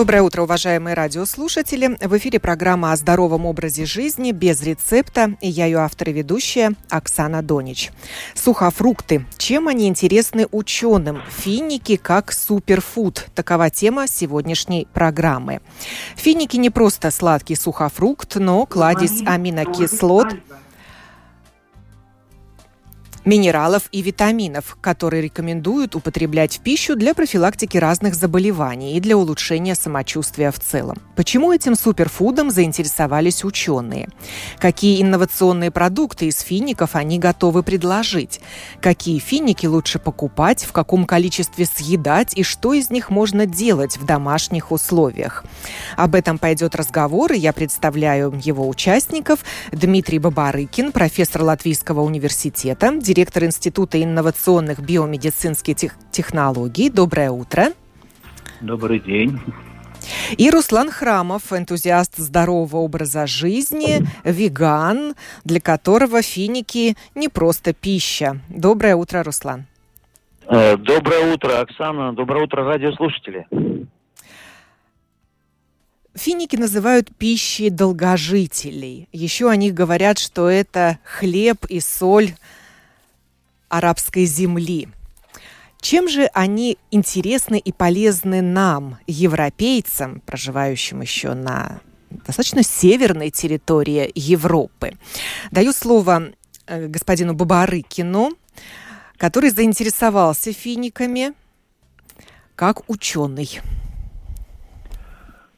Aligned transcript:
Доброе 0.00 0.22
утро, 0.22 0.44
уважаемые 0.44 0.94
радиослушатели. 0.94 1.98
В 2.00 2.16
эфире 2.16 2.40
программа 2.40 2.92
о 2.92 2.96
здоровом 2.96 3.44
образе 3.44 3.84
жизни 3.84 4.32
без 4.32 4.62
рецепта. 4.62 5.36
И 5.42 5.48
я 5.50 5.66
ее 5.66 5.80
автор 5.80 6.08
и 6.08 6.12
ведущая 6.14 6.72
Оксана 6.88 7.42
Донич. 7.42 7.90
Сухофрукты. 8.34 9.26
Чем 9.36 9.68
они 9.68 9.88
интересны 9.88 10.46
ученым? 10.52 11.20
Финики 11.28 11.96
как 11.96 12.32
суперфуд. 12.32 13.26
Такова 13.34 13.68
тема 13.68 14.06
сегодняшней 14.08 14.88
программы. 14.90 15.60
Финики 16.16 16.56
не 16.56 16.70
просто 16.70 17.10
сладкий 17.10 17.54
сухофрукт, 17.54 18.36
но 18.36 18.64
кладезь 18.64 19.20
аминокислот– 19.26 20.28
минералов 23.24 23.84
и 23.92 24.02
витаминов, 24.02 24.76
которые 24.80 25.22
рекомендуют 25.22 25.94
употреблять 25.94 26.58
в 26.58 26.60
пищу 26.60 26.96
для 26.96 27.14
профилактики 27.14 27.76
разных 27.76 28.14
заболеваний 28.14 28.96
и 28.96 29.00
для 29.00 29.16
улучшения 29.16 29.74
самочувствия 29.74 30.50
в 30.50 30.58
целом. 30.58 30.98
Почему 31.16 31.52
этим 31.52 31.74
суперфудом 31.74 32.50
заинтересовались 32.50 33.44
ученые? 33.44 34.08
Какие 34.58 35.02
инновационные 35.02 35.70
продукты 35.70 36.26
из 36.26 36.40
фиников 36.40 36.94
они 36.94 37.18
готовы 37.18 37.62
предложить? 37.62 38.40
Какие 38.80 39.18
финики 39.18 39.66
лучше 39.66 39.98
покупать, 39.98 40.64
в 40.64 40.72
каком 40.72 41.04
количестве 41.04 41.66
съедать 41.66 42.36
и 42.36 42.42
что 42.42 42.72
из 42.72 42.90
них 42.90 43.10
можно 43.10 43.46
делать 43.46 43.96
в 43.96 44.06
домашних 44.06 44.72
условиях? 44.72 45.44
Об 45.96 46.14
этом 46.14 46.38
пойдет 46.38 46.74
разговор, 46.74 47.32
и 47.32 47.38
я 47.38 47.52
представляю 47.52 48.32
его 48.42 48.68
участников. 48.68 49.40
Дмитрий 49.72 50.18
Бабарыкин, 50.18 50.92
профессор 50.92 51.42
Латвийского 51.42 52.00
университета, 52.00 52.92
директор 53.10 53.42
Института 53.42 54.00
инновационных 54.00 54.78
биомедицинских 54.78 55.74
технологий. 56.12 56.88
Доброе 56.90 57.32
утро. 57.32 57.72
Добрый 58.60 59.00
день. 59.00 59.40
И 60.38 60.48
Руслан 60.48 60.92
Храмов, 60.92 61.52
энтузиаст 61.52 62.18
здорового 62.18 62.76
образа 62.76 63.26
жизни, 63.26 64.06
веган, 64.22 65.16
для 65.44 65.60
которого 65.60 66.22
финики 66.22 66.96
не 67.16 67.28
просто 67.28 67.72
пища. 67.72 68.38
Доброе 68.48 68.94
утро, 68.94 69.24
Руслан. 69.24 69.66
Э, 70.46 70.76
доброе 70.76 71.34
утро, 71.34 71.58
Оксана. 71.58 72.12
Доброе 72.12 72.44
утро, 72.44 72.62
радиослушатели. 72.62 73.44
Финики 76.14 76.54
называют 76.54 77.08
пищей 77.18 77.70
долгожителей. 77.70 79.08
Еще 79.10 79.50
о 79.50 79.56
них 79.56 79.74
говорят, 79.74 80.20
что 80.20 80.48
это 80.48 81.00
хлеб 81.02 81.64
и 81.68 81.80
соль 81.80 82.34
арабской 83.70 84.26
земли. 84.26 84.88
Чем 85.80 86.08
же 86.08 86.28
они 86.34 86.76
интересны 86.90 87.58
и 87.58 87.72
полезны 87.72 88.42
нам, 88.42 88.98
европейцам, 89.06 90.20
проживающим 90.26 91.00
еще 91.00 91.32
на 91.32 91.80
достаточно 92.10 92.62
северной 92.62 93.30
территории 93.30 94.10
Европы? 94.14 94.98
Даю 95.50 95.72
слово 95.72 96.32
э, 96.66 96.86
господину 96.86 97.32
Бабарыкину, 97.32 98.32
который 99.16 99.48
заинтересовался 99.50 100.52
финиками 100.52 101.32
как 102.56 102.88
ученый. 102.90 103.60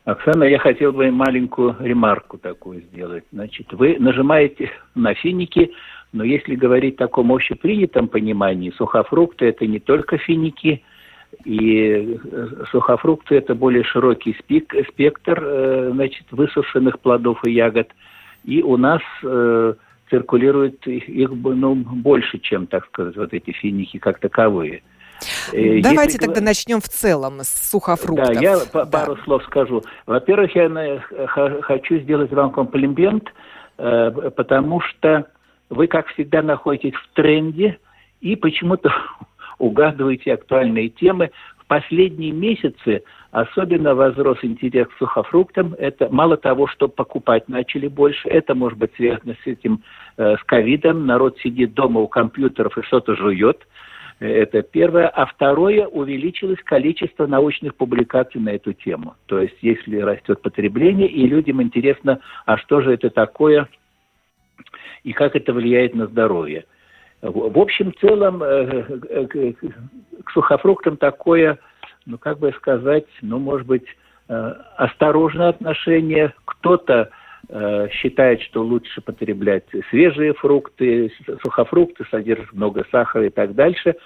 Оксана, 0.05 0.44
я 0.44 0.59
хотел 0.59 0.93
бы 0.93 1.11
маленькую 1.11 1.77
ремарку 1.81 2.39
такую 2.39 2.83
сделать. 2.83 3.25
Значит, 3.33 3.73
вы 3.73 3.97
нажимаете 3.99 4.71
на 4.94 5.15
финики 5.15 5.73
но 6.12 6.25
если 6.25 6.55
говорить 6.55 6.95
в 6.95 6.99
таком 6.99 7.33
общепринятом 7.33 8.06
понимании, 8.06 8.73
сухофрукты– 8.77 9.47
это 9.47 9.67
не 9.67 9.81
только 9.81 10.19
финики, 10.19 10.83
и 11.45 12.19
э, 12.31 12.65
сухофрукты– 12.71 13.34
это 13.37 13.55
более 13.55 13.83
широкий 13.83 14.37
спик, 14.39 14.75
спектр 14.91 15.43
э, 15.43 15.91
значит, 15.93 16.27
высушенных 16.31 17.00
плодов 17.00 17.43
и 17.47 17.53
ягод. 17.53 17.89
И 18.45 18.62
у 18.62 18.77
нас 18.77 19.00
э, 19.23 19.75
циркулирует 20.11 20.87
их, 20.87 21.31
ну, 21.31 21.75
больше, 21.75 22.39
чем, 22.39 22.67
так 22.67 22.84
сказать, 22.87 23.17
вот 23.17 23.33
эти 23.33 23.50
финики 23.53 23.99
как 23.99 24.19
таковые. 24.19 24.83
Э, 25.53 25.81
Давайте 25.81 26.15
Если... 26.15 26.27
тогда 26.27 26.43
начнем 26.43 26.83
в 26.83 26.89
целом 26.89 27.41
с 27.41 27.71
сухофруктов. 27.71 28.34
Да, 28.34 28.41
я 28.41 28.59
да. 28.71 28.84
пару 28.84 29.17
слов 29.25 29.43
скажу. 29.44 29.83
Во-первых, 30.05 30.55
я 30.55 31.03
хочу 31.62 32.00
сделать 32.00 32.33
вам 32.33 32.50
комплимент, 32.50 33.33
потому 33.77 34.81
что 34.83 35.27
вы, 35.72 35.87
как 35.87 36.06
всегда, 36.09 36.43
находитесь 36.43 36.94
в 36.94 37.15
тренде 37.15 37.78
и 38.21 38.37
почему-то 38.37 38.93
угадываете 39.59 40.34
актуальные 40.34 40.91
темы. 40.91 41.31
В 41.56 41.66
последние 41.66 42.33
месяцы 42.33 43.03
особенно 43.31 43.94
возрос 43.94 44.38
интерес 44.43 44.87
к 44.88 44.99
сухофруктам. 44.99 45.75
Это 45.78 46.11
мало 46.11 46.37
того, 46.37 46.66
что 46.66 46.88
покупать 46.88 47.49
начали 47.49 47.88
больше, 47.88 48.28
это 48.28 48.55
может 48.55 48.78
быть 48.78 48.94
связано 48.97 49.34
с 49.43 49.47
этим, 49.47 49.82
э, 50.19 50.37
с 50.37 50.44
ковидом. 50.44 51.06
Народ 51.06 51.38
сидит 51.38 51.72
дома 51.72 52.00
у 52.00 52.09
компьютеров 52.09 52.77
и 52.77 52.82
что-то 52.82 53.16
жует. 53.16 53.66
Это 54.21 54.61
первое. 54.61 55.09
А 55.09 55.25
второе, 55.25 55.87
увеличилось 55.87 56.62
количество 56.62 57.27
научных 57.27 57.75
публикаций 57.77 58.43
на 58.43 58.50
эту 58.50 58.75
тему. 58.75 59.15
То 59.25 59.41
есть, 59.41 59.56
если 59.62 59.97
растет 60.00 60.43
потребление, 60.43 61.09
и 61.09 61.27
людям 61.27 61.62
интересно, 61.62 62.21
а 62.44 62.59
что 62.59 62.82
же 62.82 62.93
это 62.93 63.09
такое– 63.09 63.69
и 65.05 65.12
как 65.12 65.37
это 65.37 65.53
влияет 65.53 65.95
на 65.95 66.06
здоровье. 66.06 66.65
В 67.23 67.59
общем, 67.59 67.95
целом, 68.00 68.43
э, 68.43 68.84
э, 69.09 69.53
к 70.25 70.31
сухофруктам 70.33 70.97
такое, 70.97 71.59
ну, 72.05 72.19
как 72.19 72.41
бы 72.41 72.53
сказать, 72.53 73.06
ну, 73.20 73.38
может 73.38 73.67
быть, 73.67 73.85
э, 74.29 74.55
осторожное 74.76 75.49
отношение. 75.50 76.32
Кто-то 76.44 77.11
считает, 77.91 78.41
что 78.41 78.62
лучше 78.62 79.00
потреблять 79.03 79.64
свежие 79.91 80.32
фрукты, 80.32 81.12
сухофрукты 81.43 82.06
содержат 82.08 82.53
много 82.53 82.87
сахара 82.91 83.26
и 83.26 83.31
так 83.31 83.55
дальше. 83.55 83.97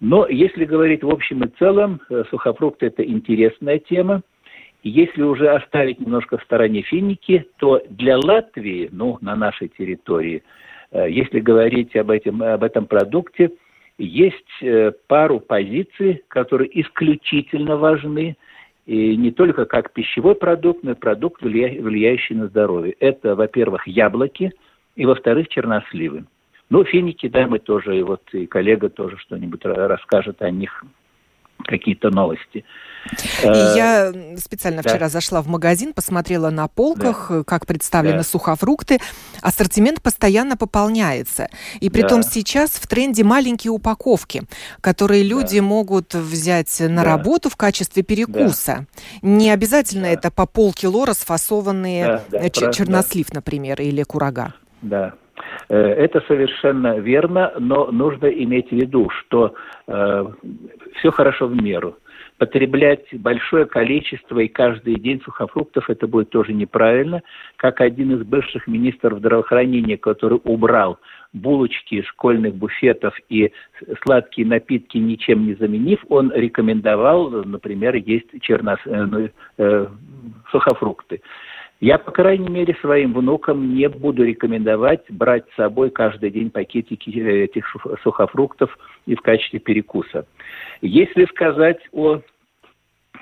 Но 0.00 0.26
если 0.28 0.64
говорить 0.64 1.02
в 1.02 1.10
общем 1.10 1.42
и 1.42 1.48
целом, 1.58 2.00
сухофрукты– 2.30 2.86
это 2.86 3.04
интересная 3.04 3.78
тема– 3.80 4.22
если 4.88 5.22
уже 5.22 5.48
оставить 5.50 6.00
немножко 6.00 6.38
в 6.38 6.42
стороне 6.42 6.82
финики, 6.82 7.46
то 7.58 7.82
для 7.88 8.18
Латвии, 8.18 8.88
ну, 8.92 9.18
на 9.20 9.36
нашей 9.36 9.68
территории, 9.68 10.42
э, 10.92 11.10
если 11.10 11.40
говорить 11.40 11.96
об 11.96 12.10
этом, 12.10 12.42
об 12.42 12.62
этом 12.62 12.86
продукте, 12.86 13.50
есть 13.98 14.62
э, 14.62 14.92
пару 15.06 15.40
позиций, 15.40 16.22
которые 16.28 16.80
исключительно 16.80 17.76
важны, 17.76 18.36
и 18.86 19.16
не 19.16 19.32
только 19.32 19.66
как 19.66 19.92
пищевой 19.92 20.34
продукт, 20.34 20.82
но 20.82 20.92
и 20.92 20.94
продукт, 20.94 21.42
влияющий 21.42 22.36
на 22.36 22.46
здоровье. 22.46 22.94
Это, 23.00 23.34
во-первых, 23.34 23.86
яблоки, 23.86 24.52
и, 24.96 25.04
во-вторых, 25.04 25.48
черносливы. 25.48 26.24
Ну, 26.70 26.84
финики, 26.84 27.28
да, 27.28 27.46
мы 27.46 27.58
тоже, 27.58 27.98
и 27.98 28.02
вот 28.02 28.22
и 28.32 28.46
коллега 28.46 28.88
тоже 28.88 29.16
что-нибудь 29.18 29.64
расскажет 29.64 30.42
о 30.42 30.50
них 30.50 30.84
какие-то 31.68 32.10
новости. 32.10 32.64
Э, 33.42 33.74
я 33.76 34.12
специально 34.36 34.82
вчера 34.82 34.98
да. 34.98 35.08
зашла 35.08 35.42
в 35.42 35.46
магазин, 35.46 35.92
посмотрела 35.92 36.50
на 36.50 36.68
полках, 36.68 37.26
да. 37.30 37.44
как 37.44 37.66
представлены 37.66 38.18
да. 38.18 38.22
сухофрукты. 38.24 38.98
Ассортимент 39.40 40.02
постоянно 40.02 40.56
пополняется. 40.56 41.48
И 41.80 41.90
при 41.90 42.02
да. 42.02 42.08
том 42.08 42.22
сейчас 42.22 42.70
в 42.70 42.86
тренде 42.86 43.24
маленькие 43.24 43.70
упаковки, 43.70 44.42
которые 44.80 45.22
люди 45.22 45.58
да. 45.58 45.64
могут 45.64 46.14
взять 46.14 46.80
на 46.80 47.02
да. 47.02 47.04
работу 47.04 47.50
в 47.50 47.56
качестве 47.56 48.02
перекуса. 48.02 48.86
Да. 49.22 49.28
Не 49.28 49.50
обязательно 49.50 50.04
да. 50.04 50.10
это 50.10 50.30
по 50.30 50.46
полкило 50.46 51.06
расфасованные 51.06 52.06
да, 52.06 52.24
да, 52.30 52.38
э, 52.38 52.50
чернослив, 52.50 53.28
да. 53.28 53.36
например, 53.36 53.80
или 53.80 54.02
курага. 54.02 54.54
Да, 54.82 55.14
это 55.74 56.20
совершенно 56.26 56.98
верно, 56.98 57.52
но 57.58 57.90
нужно 57.90 58.26
иметь 58.26 58.68
в 58.68 58.72
виду, 58.72 59.10
что 59.10 59.54
э, 59.86 60.26
все 60.96 61.10
хорошо 61.10 61.46
в 61.46 61.54
меру 61.54 61.96
потреблять 62.38 63.06
большое 63.12 63.66
количество 63.66 64.38
и 64.38 64.48
каждый 64.48 64.94
день 64.94 65.20
сухофруктов, 65.22 65.90
это 65.90 66.06
будет 66.06 66.30
тоже 66.30 66.52
неправильно. 66.52 67.22
Как 67.56 67.80
один 67.80 68.14
из 68.14 68.24
бывших 68.24 68.66
министров 68.66 69.18
здравоохранения, 69.18 69.98
который 69.98 70.40
убрал 70.44 70.98
булочки 71.32 72.02
школьных 72.02 72.54
буфетов 72.54 73.14
и 73.28 73.52
сладкие 74.02 74.46
напитки 74.46 74.96
ничем 74.96 75.46
не 75.46 75.54
заменив, 75.54 76.00
он 76.08 76.32
рекомендовал, 76.32 77.30
например, 77.30 77.96
есть 77.96 78.28
чернос... 78.40 78.78
э, 78.86 79.04
ну, 79.04 79.28
э, 79.58 79.86
сухофрукты. 80.50 81.20
Я, 81.80 81.98
по 81.98 82.10
крайней 82.10 82.48
мере, 82.48 82.76
своим 82.80 83.12
внукам 83.12 83.74
не 83.74 83.88
буду 83.88 84.24
рекомендовать 84.24 85.04
брать 85.10 85.44
с 85.52 85.56
собой 85.56 85.90
каждый 85.90 86.30
день 86.30 86.50
пакетики 86.50 87.10
э, 87.10 87.44
этих 87.44 87.64
сухофруктов 88.02 88.76
и 89.06 89.14
в 89.14 89.20
качестве 89.20 89.60
перекуса. 89.60 90.26
Если 90.80 91.24
сказать 91.26 91.78
о 91.92 92.20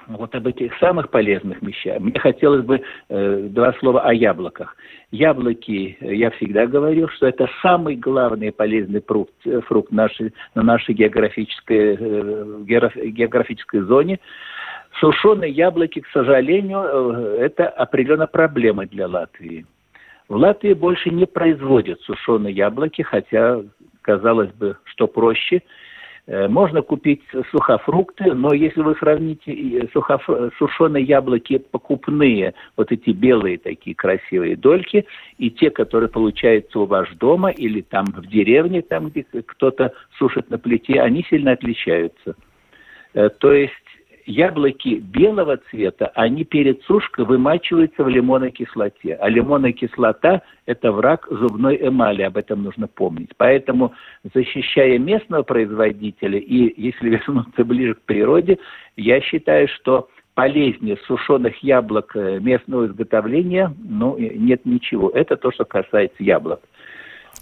вот 0.08 0.34
об 0.34 0.46
этих 0.46 0.76
самых 0.78 1.10
полезных 1.10 1.60
вещах, 1.62 2.00
мне 2.00 2.18
хотелось 2.18 2.64
бы 2.64 2.80
э, 3.08 3.48
два 3.50 3.72
слова 3.74 4.02
о 4.02 4.14
яблоках. 4.14 4.76
Яблоки, 5.10 5.96
э, 6.00 6.14
я 6.14 6.30
всегда 6.30 6.66
говорил, 6.66 7.08
что 7.08 7.26
это 7.26 7.48
самый 7.60 7.96
главный 7.96 8.52
полезный 8.52 9.02
фрукт, 9.06 9.34
э, 9.44 9.60
фрукт 9.62 9.90
нашей, 9.90 10.32
на 10.54 10.62
нашей 10.62 10.94
географической, 10.94 11.96
э, 11.98 12.62
географической 12.64 13.80
зоне. 13.80 14.20
Сушеные 15.00 15.50
яблоки, 15.50 16.00
к 16.00 16.08
сожалению, 16.08 16.78
э, 16.78 17.38
это 17.40 17.68
определенная 17.68 18.26
проблема 18.26 18.86
для 18.86 19.06
Латвии. 19.06 19.66
В 20.28 20.36
Латвии 20.36 20.72
больше 20.72 21.10
не 21.10 21.26
производят 21.26 22.00
сушеные 22.00 22.54
яблоки, 22.54 23.02
хотя, 23.02 23.60
казалось 24.00 24.52
бы, 24.52 24.76
что 24.84 25.06
проще. 25.06 25.62
Э, 26.26 26.48
можно 26.48 26.80
купить 26.80 27.22
сухофрукты, 27.50 28.32
но 28.32 28.54
если 28.54 28.80
вы 28.80 28.96
сравните 28.96 29.86
сухоф... 29.92 30.26
сушеные 30.58 31.04
яблоки 31.04 31.58
покупные, 31.58 32.54
вот 32.76 32.90
эти 32.90 33.10
белые 33.10 33.58
такие 33.58 33.94
красивые 33.94 34.56
дольки, 34.56 35.06
и 35.36 35.50
те, 35.50 35.70
которые 35.70 36.08
получаются 36.08 36.80
у 36.80 36.86
вас 36.86 37.06
дома 37.18 37.50
или 37.50 37.82
там 37.82 38.06
в 38.06 38.26
деревне, 38.26 38.80
там 38.80 39.10
где 39.10 39.24
кто-то 39.24 39.92
сушит 40.18 40.48
на 40.48 40.58
плите, 40.58 41.02
они 41.02 41.22
сильно 41.28 41.52
отличаются. 41.52 42.34
Э, 43.12 43.28
то 43.28 43.52
есть 43.52 43.72
яблоки 44.26 44.96
белого 44.96 45.58
цвета, 45.70 46.10
они 46.14 46.44
перед 46.44 46.82
сушкой 46.82 47.24
вымачиваются 47.24 48.04
в 48.04 48.08
лимонной 48.08 48.50
кислоте. 48.50 49.14
А 49.14 49.28
лимонная 49.28 49.72
кислота– 49.72 50.42
это 50.66 50.92
враг 50.92 51.26
зубной 51.30 51.78
эмали, 51.80 52.22
об 52.22 52.36
этом 52.36 52.64
нужно 52.64 52.88
помнить. 52.88 53.30
Поэтому, 53.36 53.94
защищая 54.34 54.98
местного 54.98 55.42
производителя 55.42 56.38
и, 56.38 56.74
если 56.80 57.08
вернуться 57.26 57.64
ближе 57.64 57.94
к 57.94 58.02
природе, 58.02 58.58
я 58.96 59.20
считаю, 59.20 59.68
что 59.68 60.08
полезнее 60.34 60.98
сушеных 61.06 61.56
яблок 61.62 62.14
э, 62.14 62.38
местного 62.40 62.86
изготовления, 62.86 63.74
ну, 63.82 64.18
нет 64.18 64.66
ничего. 64.66 65.10
Это 65.10 65.36
то, 65.36 65.50
что 65.50 65.64
касается 65.64 66.22
яблок. 66.22 66.60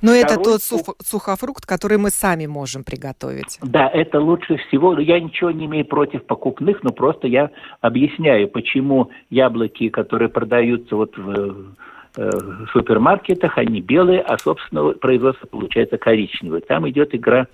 Но 0.05 0.13
Второй 0.13 0.23
это 0.23 0.37
тот 0.37 0.63
сух, 0.63 0.97
сухофрукт, 1.03 1.65
который 1.65 1.97
мы 1.97 2.11
сами 2.11 2.45
можем 2.45 2.85
приготовить. 2.85 3.59
Да, 3.63 3.89
это 3.89 4.21
лучше 4.21 4.59
всего. 4.59 4.99
Я 4.99 5.19
ничего 5.19 5.51
не 5.51 5.65
имею 5.65 5.87
против 5.87 6.25
покупных, 6.25 6.83
но 6.83 6.91
просто 6.91 7.27
я 7.27 7.51
объясняю, 7.81 8.49
почему 8.49 9.11
яблоки, 9.31 9.89
которые 9.89 10.29
продаются 10.29 10.95
вот 10.95 11.17
в 11.17 11.75
э, 12.19 12.31
супермаркетах, 12.75 13.57
они 13.57 13.81
белые, 13.81 14.21
а, 14.21 14.37
собственно, 14.37 14.91
производство 14.91 15.47
получается 15.47 15.97
коричневое. 15.97 16.61
Там 16.61 16.87
идет 16.91 17.15
игра 17.15 17.47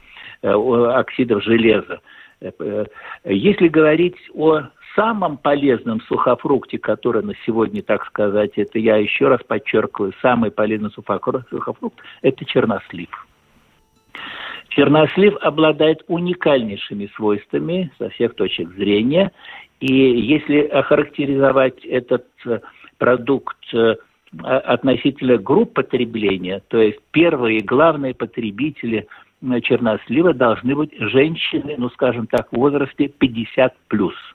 э, 0.43 0.49
оксидов 0.49 1.45
железа. 1.45 2.01
Э, 2.41 2.87
если 3.27 3.69
говорить 3.69 4.17
о 4.35 4.63
самом 4.95 5.37
полезном 5.37 6.01
сухофрукте, 6.03 6.79
который 6.79 7.23
на 7.23 7.35
сегодня, 7.47 7.83
так 7.83 8.07
сказать, 8.07 8.53
это 8.57 8.79
я 8.79 8.97
еще 8.97 9.29
раз 9.29 9.41
подчеркиваю, 9.47 10.13
самый 10.23 10.51
полезный 10.51 10.91
сухофрукт, 10.91 11.99
это 12.23 12.45
чернослив. 12.45 13.09
Чернослив 14.69 15.37
обладает 15.41 16.05
уникальнейшими 16.07 17.11
свойствами 17.17 17.91
со 17.99 18.09
всех 18.11 18.35
точек 18.35 18.71
зрения. 18.75 19.33
И 19.81 19.93
если 19.93 20.61
охарактеризовать 20.61 21.85
этот 21.85 22.27
э, 22.47 22.61
продукт 22.99 23.57
э, 23.75 23.97
относительно 24.43 25.39
групп 25.39 25.75
потребления, 25.75 26.63
то 26.69 26.79
есть 26.79 27.01
первые 27.11 27.61
главные 27.61 28.15
потребители 28.15 29.09
э, 29.43 29.61
чернослива 29.63 30.35
должны 30.35 30.77
быть 30.77 30.93
женщины, 30.99 31.75
ну, 31.77 31.89
скажем 31.91 32.27
так, 32.29 32.53
в 32.53 32.57
возрасте 32.57 33.09
50 33.09 33.75
плюс– 33.89 34.15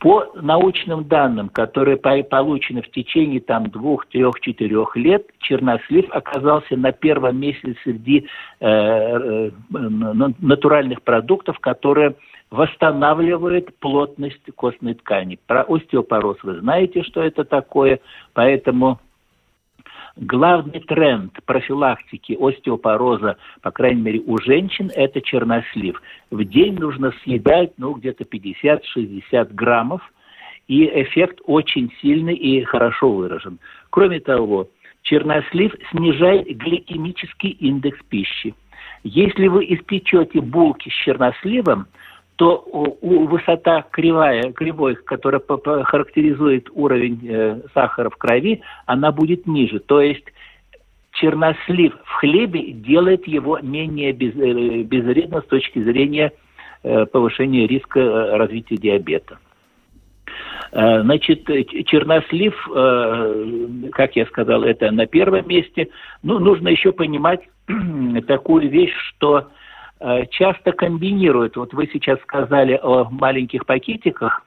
по 0.00 0.24
научным 0.34 1.04
данным, 1.04 1.50
которые 1.50 1.98
получены 1.98 2.80
в 2.80 2.90
течение 2.90 3.40
там, 3.40 3.70
двух, 3.70 4.06
трех, 4.06 4.40
четырех 4.40 4.96
лет, 4.96 5.26
чернослив 5.40 6.06
оказался 6.10 6.74
на 6.76 6.90
первом 6.90 7.38
месте 7.38 7.76
среди 7.84 8.26
э, 8.60 8.66
э, 8.66 9.50
натуральных 9.68 11.02
продуктов, 11.02 11.58
которые 11.60 12.16
восстанавливают 12.50 13.78
плотность 13.78 14.42
костной 14.56 14.94
ткани. 14.94 15.38
Про 15.46 15.64
остеопороз 15.68 16.38
вы 16.42 16.60
знаете, 16.60 17.02
что 17.02 17.22
это 17.22 17.44
такое, 17.44 18.00
поэтому 18.32 18.98
главный 20.16 20.80
тренд 20.80 21.32
профилактики 21.44 22.36
остеопороза, 22.38 23.36
по 23.62 23.70
крайней 23.70 24.02
мере, 24.02 24.20
у 24.20 24.38
женщин, 24.38 24.90
это 24.94 25.20
чернослив. 25.20 26.00
В 26.30 26.44
день 26.44 26.78
нужно 26.78 27.12
съедать, 27.22 27.72
ну, 27.78 27.94
где-то 27.94 28.24
50-60 28.24 29.54
граммов, 29.54 30.02
и 30.68 30.84
эффект 31.02 31.40
очень 31.46 31.92
сильный 32.00 32.34
и 32.34 32.62
хорошо 32.62 33.10
выражен. 33.10 33.58
Кроме 33.90 34.20
того, 34.20 34.68
чернослив 35.02 35.74
снижает 35.90 36.46
гликемический 36.46 37.50
индекс 37.50 37.98
пищи. 38.08 38.54
Если 39.02 39.48
вы 39.48 39.64
испечете 39.64 40.40
булки 40.40 40.90
с 40.90 40.92
черносливом, 40.92 41.86
то 42.40 42.64
у, 42.72 43.26
высота 43.26 43.84
кривая, 43.90 44.50
кривой, 44.52 44.94
которая 44.94 45.42
характеризует 45.84 46.70
уровень 46.72 47.20
э, 47.28 47.60
сахара 47.74 48.08
в 48.08 48.16
крови, 48.16 48.62
она 48.86 49.12
будет 49.12 49.46
ниже. 49.46 49.78
То 49.78 50.00
есть 50.00 50.24
чернослив 51.12 51.92
в 52.02 52.12
хлебе 52.14 52.72
делает 52.72 53.28
его 53.28 53.58
менее 53.60 54.12
без, 54.12 54.34
э, 54.36 54.84
безвредно 54.84 55.42
с 55.42 55.48
точки 55.48 55.82
зрения 55.82 56.32
э, 56.82 57.04
повышения 57.04 57.66
риска 57.66 58.38
развития 58.38 58.78
диабета. 58.78 59.38
Значит, 60.72 61.46
чернослив, 61.86 62.54
как 63.92 64.14
я 64.14 64.24
сказал, 64.26 64.62
это 64.62 64.92
на 64.92 65.06
первом 65.06 65.48
месте. 65.48 65.88
Ну, 66.22 66.38
нужно 66.38 66.68
еще 66.68 66.92
понимать 66.92 67.40
такую 68.28 68.70
вещь, 68.70 68.94
что 69.08 69.48
часто 70.30 70.72
комбинируют. 70.72 71.56
Вот 71.56 71.74
вы 71.74 71.88
сейчас 71.92 72.20
сказали 72.22 72.78
о 72.82 73.08
маленьких 73.10 73.66
пакетиках, 73.66 74.44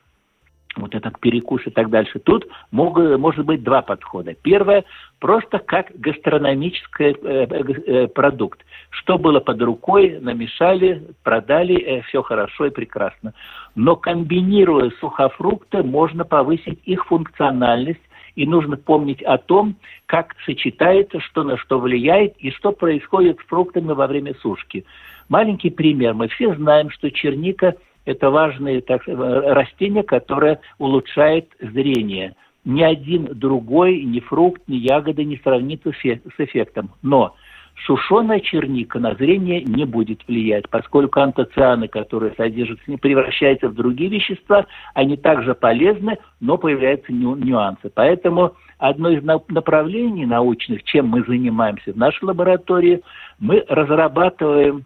вот 0.75 0.95
этот 0.95 1.19
перекус 1.19 1.61
и 1.65 1.69
так 1.69 1.89
дальше. 1.89 2.19
Тут 2.19 2.47
могут, 2.71 3.19
может 3.19 3.45
быть 3.45 3.63
два 3.63 3.81
подхода. 3.81 4.33
Первое, 4.41 4.83
просто 5.19 5.59
как 5.59 5.91
гастрономический 5.95 7.11
э, 7.11 7.45
э, 7.45 8.07
продукт. 8.07 8.61
Что 8.89 9.17
было 9.17 9.39
под 9.39 9.61
рукой, 9.61 10.19
намешали, 10.19 11.03
продали, 11.23 11.79
э, 11.79 12.01
все 12.03 12.21
хорошо 12.23 12.67
и 12.67 12.71
прекрасно. 12.71 13.33
Но 13.75 13.95
комбинируя 13.95 14.91
сухофрукты, 14.99 15.83
можно 15.83 16.25
повысить 16.25 16.79
их 16.85 17.05
функциональность, 17.05 18.01
и 18.35 18.47
нужно 18.47 18.77
помнить 18.77 19.21
о 19.21 19.37
том, 19.37 19.75
как 20.07 20.35
сочетается, 20.45 21.19
что 21.19 21.43
на 21.43 21.55
что 21.57 21.79
влияет 21.79 22.35
и 22.37 22.49
что 22.49 22.71
происходит 22.71 23.39
с 23.39 23.47
фруктами 23.47 23.91
во 23.91 24.07
время 24.07 24.33
сушки. 24.41 24.85
Маленький 25.33 25.71
пример. 25.71 26.13
Мы 26.13 26.27
все 26.27 26.53
знаем, 26.53 26.91
что 26.91 27.09
черника– 27.09 27.73
это 28.05 28.29
важное 28.29 28.81
так, 28.81 29.01
растение, 29.07 30.03
которое 30.03 30.59
улучшает 30.77 31.49
зрение. 31.59 32.35
Ни 32.65 32.83
один 32.83 33.29
другой, 33.33 34.03
ни 34.03 34.19
фрукт, 34.19 34.61
ни 34.67 34.75
ягода 34.75 35.23
не 35.23 35.37
сравнится 35.37 35.91
с 35.91 36.39
эффектом. 36.39 36.91
Но 37.01 37.33
Сушеная 37.87 38.41
черника 38.41 38.99
на 38.99 39.15
зрение 39.15 39.63
не 39.63 39.85
будет 39.85 40.19
влиять, 40.27 40.69
поскольку 40.69 41.19
антоцианы, 41.19 41.87
которые 41.87 42.35
содержатся, 42.37 42.83
превращаются 43.01 43.69
в 43.69 43.73
другие 43.73 44.11
вещества, 44.11 44.67
они 44.93 45.17
также 45.17 45.55
полезны, 45.55 46.19
но 46.41 46.59
появляются 46.59 47.11
нюансы. 47.11 47.91
Поэтому 47.91 48.53
одно 48.77 49.09
из 49.09 49.23
направлений 49.23 50.27
научных, 50.27 50.83
чем 50.83 51.07
мы 51.07 51.23
занимаемся 51.23 51.93
в 51.93 51.97
нашей 51.97 52.25
лаборатории, 52.25 53.01
мы 53.39 53.65
разрабатываем 53.67 54.85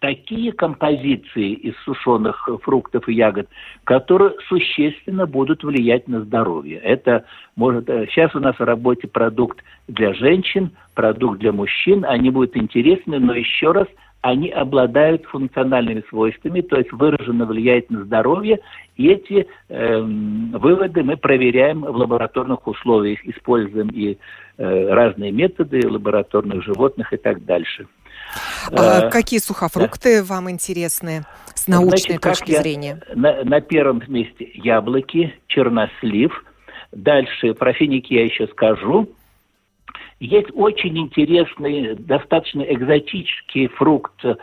такие 0.00 0.52
композиции 0.52 1.52
из 1.52 1.74
сушеных 1.84 2.48
фруктов 2.62 3.08
и 3.08 3.14
ягод, 3.14 3.48
которые 3.84 4.32
существенно 4.48 5.26
будут 5.26 5.62
влиять 5.62 6.08
на 6.08 6.20
здоровье. 6.20 6.78
Это 6.78 7.24
может 7.56 7.88
э, 7.88 8.06
сейчас 8.10 8.34
у 8.34 8.40
нас 8.40 8.56
в 8.58 8.64
работе 8.64 9.08
продукт 9.08 9.62
для 9.88 10.12
женщин, 10.14 10.72
продукт 10.94 11.38
для 11.38 11.52
мужчин, 11.52 12.04
они 12.04 12.30
будут 12.30 12.56
интересны, 12.56 13.18
но 13.18 13.34
еще 13.34 13.72
раз 13.72 13.88
они 14.24 14.48
обладают 14.48 15.26
функциональными 15.26 16.02
свойствами, 16.08 16.62
то 16.62 16.78
есть 16.78 16.90
выраженно 16.92 17.44
влияют 17.44 17.90
на 17.90 18.04
здоровье, 18.04 18.58
и 18.96 19.08
эти 19.08 19.46
э, 19.68 20.00
выводы 20.00 21.02
мы 21.02 21.18
проверяем 21.18 21.82
в 21.82 21.94
лабораторных 21.94 22.66
условиях, 22.66 23.22
используем 23.26 23.88
и 23.88 24.16
э, 24.56 24.88
разные 24.94 25.30
методы 25.30 25.86
лабораторных 25.86 26.62
животных 26.64 27.12
и 27.12 27.18
так 27.18 27.44
дальше. 27.44 27.86
А, 28.72 29.06
э, 29.06 29.10
какие 29.10 29.40
сухофрукты 29.40 30.20
да. 30.20 30.24
вам 30.24 30.50
интересны 30.50 31.24
с 31.54 31.68
научной 31.68 32.18
Значит, 32.18 32.20
точки 32.20 32.52
зрения? 32.52 33.00
На, 33.14 33.44
на 33.44 33.60
первом 33.60 34.02
месте 34.08 34.50
яблоки, 34.54 35.34
чернослив. 35.46 36.32
Дальше 36.92 37.54
про 37.54 37.72
финики 37.72 38.14
я 38.14 38.24
еще 38.24 38.46
скажу. 38.48 39.08
Есть 40.20 40.48
очень 40.54 40.96
интересный, 40.96 41.96
достаточно 41.96 42.62
экзотический 42.62 43.66
фрукт 43.68 44.24
э, 44.24 44.36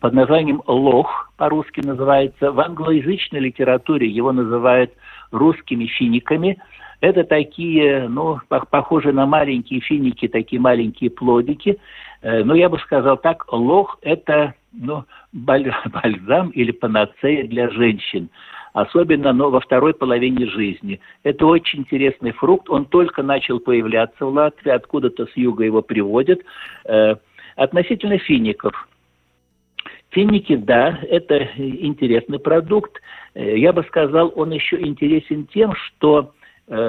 под 0.00 0.12
названием 0.14 0.62
лох, 0.66 1.30
по-русски 1.36 1.80
называется. 1.80 2.52
В 2.52 2.60
англоязычной 2.60 3.40
литературе 3.40 4.08
его 4.08 4.32
называют 4.32 4.92
русскими 5.30 5.86
финиками. 5.86 6.58
Это 7.00 7.24
такие, 7.24 8.08
ну, 8.08 8.38
похожие 8.48 9.12
на 9.12 9.26
маленькие 9.26 9.80
финики, 9.80 10.28
такие 10.28 10.60
маленькие 10.60 11.10
плодики. 11.10 11.78
Э, 12.22 12.42
но 12.44 12.54
я 12.54 12.68
бы 12.68 12.78
сказал 12.78 13.16
так, 13.16 13.52
лох– 13.52 13.98
это 14.02 14.54
ну, 14.72 15.04
бальзам 15.32 16.50
или 16.50 16.72
панацея 16.72 17.46
для 17.46 17.70
женщин 17.70 18.30
особенно 18.72 19.32
но 19.32 19.50
во 19.50 19.60
второй 19.60 19.94
половине 19.94 20.46
жизни. 20.46 21.00
Это 21.22 21.46
очень 21.46 21.80
интересный 21.80 22.32
фрукт, 22.32 22.70
он 22.70 22.84
только 22.84 23.22
начал 23.22 23.58
появляться 23.60 24.24
в 24.24 24.32
Латвии, 24.32 24.70
откуда-то 24.70 25.26
с 25.26 25.36
юга 25.36 25.64
его 25.64 25.82
приводят. 25.82 26.40
Э, 26.84 27.16
относительно 27.56 28.18
фиников. 28.18 28.88
Финики, 30.10 30.56
да, 30.56 30.98
это 31.02 31.48
интересный 31.56 32.38
продукт. 32.38 33.00
Э, 33.34 33.58
я 33.58 33.72
бы 33.72 33.82
сказал, 33.84 34.32
он 34.36 34.52
еще 34.52 34.80
интересен 34.80 35.46
тем, 35.46 35.74
что 35.74 36.32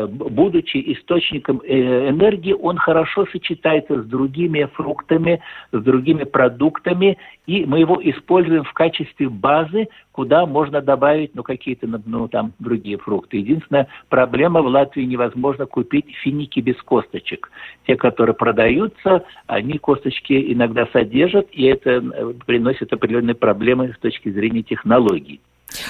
будучи 0.08 0.78
источником 0.94 1.62
э, 1.64 2.10
энергии, 2.10 2.54
он 2.54 2.78
хорошо 2.78 3.26
сочетается 3.28 4.02
с 4.02 4.06
другими 4.06 4.68
фруктами, 4.74 5.42
с 5.72 5.82
другими 5.82 6.26
продуктами, 6.26 7.18
и 7.48 7.66
мы 7.66 7.80
его 7.80 8.00
используем 8.04 8.64
в 8.64 8.74
качестве 8.74 9.30
базы, 9.30 9.88
куда 10.12 10.46
можно 10.46 10.82
добавить 10.82 11.34
ну, 11.34 11.44
какие-то 11.44 11.88
ну, 11.88 12.28
там, 12.28 12.52
другие 12.60 12.98
фрукты. 12.98 13.38
Единственная 13.38 13.88
проблема 14.10 14.62
в 14.62 14.68
Латвии 14.68 15.04
невозможно 15.04 15.66
купить 15.66 16.14
финики 16.24 16.60
без 16.60 16.76
косточек. 16.84 17.50
Те, 17.88 17.96
которые 17.96 18.36
продаются, 18.36 19.24
они 19.48 19.78
косточки 19.78 20.54
иногда 20.54 20.88
содержат, 20.92 21.48
и 21.54 21.64
это 21.64 21.90
э, 21.92 22.34
приносит 22.46 22.92
определенные 22.92 23.36
проблемы 23.36 23.94
с 23.94 24.00
точки 24.00 24.30
зрения 24.30 24.62
технологий. 24.62 25.40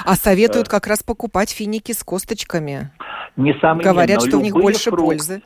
А 0.05 0.15
советуют 0.15 0.67
как 0.67 0.87
раз 0.87 1.03
покупать 1.03 1.51
финики 1.51 1.91
с 1.91 2.03
косточками. 2.03 2.91
Несомненно. 3.35 3.91
Говорят, 3.91 4.21
что 4.21 4.39
в 4.39 4.41
них 4.41 4.53
больше 4.53 4.89
фрукт, 4.89 5.03
пользы. 5.03 5.41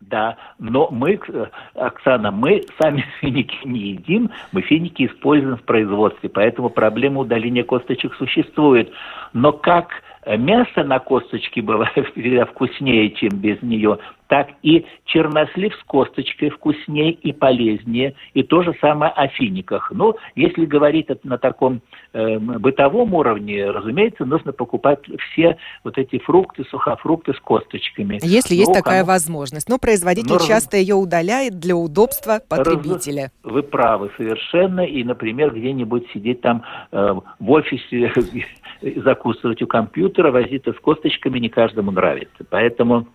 Да, 0.00 0.36
но 0.58 0.88
мы, 0.90 1.18
Оксана, 1.74 2.30
мы 2.30 2.64
сами 2.80 3.04
финики 3.20 3.56
не 3.64 3.92
едим, 3.92 4.30
мы 4.52 4.62
финики 4.62 5.06
используем 5.06 5.56
в 5.56 5.62
производстве, 5.62 6.28
поэтому 6.28 6.70
проблема 6.70 7.20
удаления 7.20 7.64
косточек 7.64 8.14
существует. 8.14 8.92
Но 9.32 9.52
как 9.52 9.88
мясо 10.26 10.82
на 10.82 10.98
косточке 10.98 11.62
бывает 11.62 11.92
всегда 12.12 12.46
вкуснее, 12.46 13.10
чем 13.10 13.30
без 13.38 13.62
нее, 13.62 13.98
так 14.28 14.48
и 14.62 14.84
чернослив 15.04 15.74
с 15.74 15.84
косточкой 15.84 16.50
вкуснее 16.50 17.12
и 17.12 17.32
полезнее, 17.32 18.14
и 18.34 18.42
то 18.42 18.62
же 18.62 18.74
самое 18.80 19.12
о 19.12 19.28
финиках. 19.28 19.90
Но 19.92 20.16
если 20.34 20.64
говорить 20.64 21.08
на 21.24 21.38
таком 21.38 21.80
э, 22.12 22.38
бытовом 22.38 23.14
уровне, 23.14 23.70
разумеется, 23.70 24.24
нужно 24.24 24.52
покупать 24.52 25.00
все 25.30 25.56
вот 25.84 25.96
эти 25.98 26.18
фрукты, 26.18 26.64
сухофрукты 26.64 27.34
с 27.34 27.40
косточками. 27.40 28.18
Если 28.22 28.54
ну, 28.54 28.60
есть 28.60 28.72
такая 28.72 29.00
кому... 29.00 29.12
возможность. 29.12 29.68
Но 29.68 29.78
производитель 29.78 30.32
но, 30.32 30.46
часто 30.46 30.76
ее 30.76 30.96
удаляет 30.96 31.58
для 31.58 31.76
удобства 31.76 32.40
потребителя. 32.48 33.30
Раз... 33.44 33.52
Вы 33.52 33.62
правы 33.62 34.10
совершенно. 34.16 34.80
И, 34.80 35.04
например, 35.04 35.54
где-нибудь 35.54 36.08
сидеть 36.12 36.40
там 36.40 36.64
э, 36.90 37.14
в 37.38 37.50
офисе, 37.50 38.12
закусывать 38.80 39.62
у 39.62 39.66
компьютера, 39.66 40.30
возиться 40.30 40.72
с 40.72 40.76
косточками 40.76 41.38
не 41.38 41.48
каждому 41.48 41.90
нравится. 41.90 42.44
Поэтому 42.48 43.08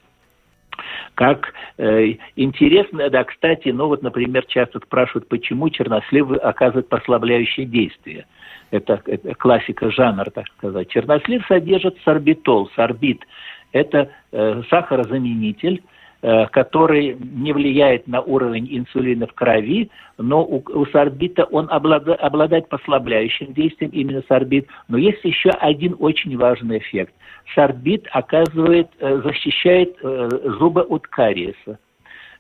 как 1.16 1.54
э, 1.78 2.16
интересно, 2.36 3.10
да, 3.10 3.24
кстати, 3.24 3.70
ну 3.70 3.88
вот, 3.88 4.02
например, 4.02 4.46
часто 4.46 4.80
спрашивают, 4.80 5.28
почему 5.28 5.70
черносливы 5.70 6.38
оказывают 6.38 6.90
послабляющее 6.90 7.66
действие. 7.66 8.26
Это, 8.72 9.02
это 9.06 9.36
классика 9.36 9.92
жанра, 9.92 10.30
так 10.30 10.46
сказать. 10.58 10.90
Чернослив 10.90 11.46
содержит 11.48 11.98
сорбитол, 12.06 12.70
сорбит. 12.76 13.26
Это 13.74 14.10
э, 14.32 14.64
сахарозаменитель, 14.70 15.84
который 16.22 17.18
не 17.20 17.52
влияет 17.52 18.08
на 18.08 18.22
уровень 18.22 18.68
инсулина 18.70 19.26
в 19.26 19.34
крови, 19.34 19.90
но 20.20 20.44
у, 20.44 20.64
у 20.68 20.86
сорбита 20.88 21.46
он 21.46 21.68
облада, 21.70 22.14
обладает 22.16 22.70
послабляющим 22.70 23.54
действием, 23.54 23.92
именно 23.92 24.22
сорбит. 24.28 24.68
Но 24.88 24.98
есть 24.98 25.24
еще 25.24 25.50
один 25.50 25.96
очень 26.00 26.38
важный 26.38 26.78
эффект. 26.78 27.14
Сорбит 27.56 28.08
оказывает, 28.12 28.90
э, 29.00 29.22
защищает 29.24 29.96
э, 30.04 30.30
зубы 30.60 30.82
от 30.82 31.08
кариеса. 31.08 31.80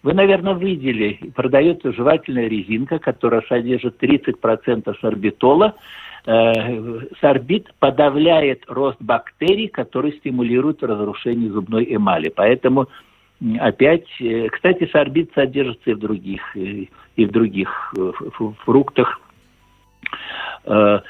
Вы, 0.03 0.13
наверное, 0.13 0.55
видели, 0.55 1.19
продается 1.35 1.91
жевательная 1.91 2.47
резинка, 2.47 2.97
которая 2.97 3.41
содержит 3.47 4.01
30% 4.01 4.99
сорбитола. 4.99 5.75
Сорбит 7.19 7.71
подавляет 7.79 8.63
рост 8.67 8.97
бактерий, 8.99 9.67
которые 9.67 10.13
стимулируют 10.13 10.83
разрушение 10.83 11.51
зубной 11.51 11.87
эмали. 11.95 12.31
Поэтому 12.35 12.87
опять, 13.59 14.05
э, 14.19 14.49
кстати, 14.49 14.89
сорбит 14.91 15.31
содержится 15.33 15.91
и 15.91 15.93
в 15.93 15.99
других, 15.99 16.41
э, 16.55 16.85
и 17.15 17.25
в 17.25 17.31
других 17.31 17.93
э, 17.97 18.11
фруктах. 18.63 19.19
Что, 20.63 21.01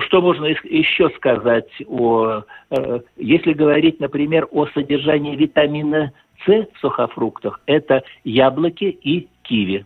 что 0.00 0.22
можно 0.22 0.46
еще 0.46 1.10
сказать 1.10 1.70
о... 1.86 2.42
Если 3.16 3.52
говорить, 3.52 4.00
например, 4.00 4.48
о 4.50 4.66
содержании 4.68 5.36
витамина 5.36 6.12
С 6.44 6.66
в 6.72 6.78
сухофруктах, 6.80 7.60
это 7.66 8.02
яблоки 8.24 8.84
и 8.84 9.28
киви. 9.42 9.84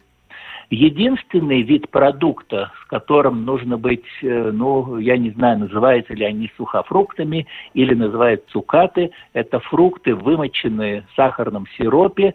Единственный 0.70 1.62
вид 1.62 1.90
продукта, 1.90 2.72
с 2.82 2.86
которым 2.86 3.44
нужно 3.44 3.76
быть, 3.76 4.04
э, 4.22 4.50
ну, 4.52 4.98
я 4.98 5.16
не 5.16 5.30
знаю, 5.30 5.58
называются 5.58 6.14
ли 6.14 6.24
они 6.24 6.50
сухофруктами 6.56 7.46
или 7.74 7.94
называют 7.94 8.44
цукаты, 8.48 9.10
это 9.32 9.60
фрукты, 9.60 10.14
вымоченные 10.14 11.04
в 11.10 11.16
сахарном 11.16 11.66
сиропе. 11.76 12.34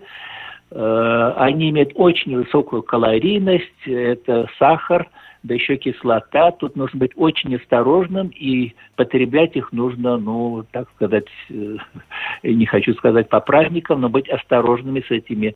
Э, 0.71 1.33
они 1.37 1.69
имеют 1.69 1.91
очень 1.95 2.35
высокую 2.35 2.83
калорийность, 2.83 3.87
это 3.87 4.47
сахар– 4.57 5.07
да 5.43 5.53
еще 5.53 5.77
кислота. 5.77 6.51
Тут 6.51 6.75
нужно 6.75 6.99
быть 6.99 7.11
очень 7.15 7.55
осторожным, 7.55 8.27
и 8.27 8.73
потреблять 8.95 9.55
их 9.55 9.71
нужно, 9.71 10.17
ну, 10.17 10.65
так 10.71 10.89
сказать, 10.95 11.27
э, 11.49 11.77
не 12.43 12.65
хочу 12.65 12.93
сказать 12.95 13.29
по 13.29 13.39
праздникам, 13.39 14.01
но 14.01 14.09
быть 14.09 14.27
осторожными 14.27 15.01
с 15.07 15.09
этими 15.09 15.55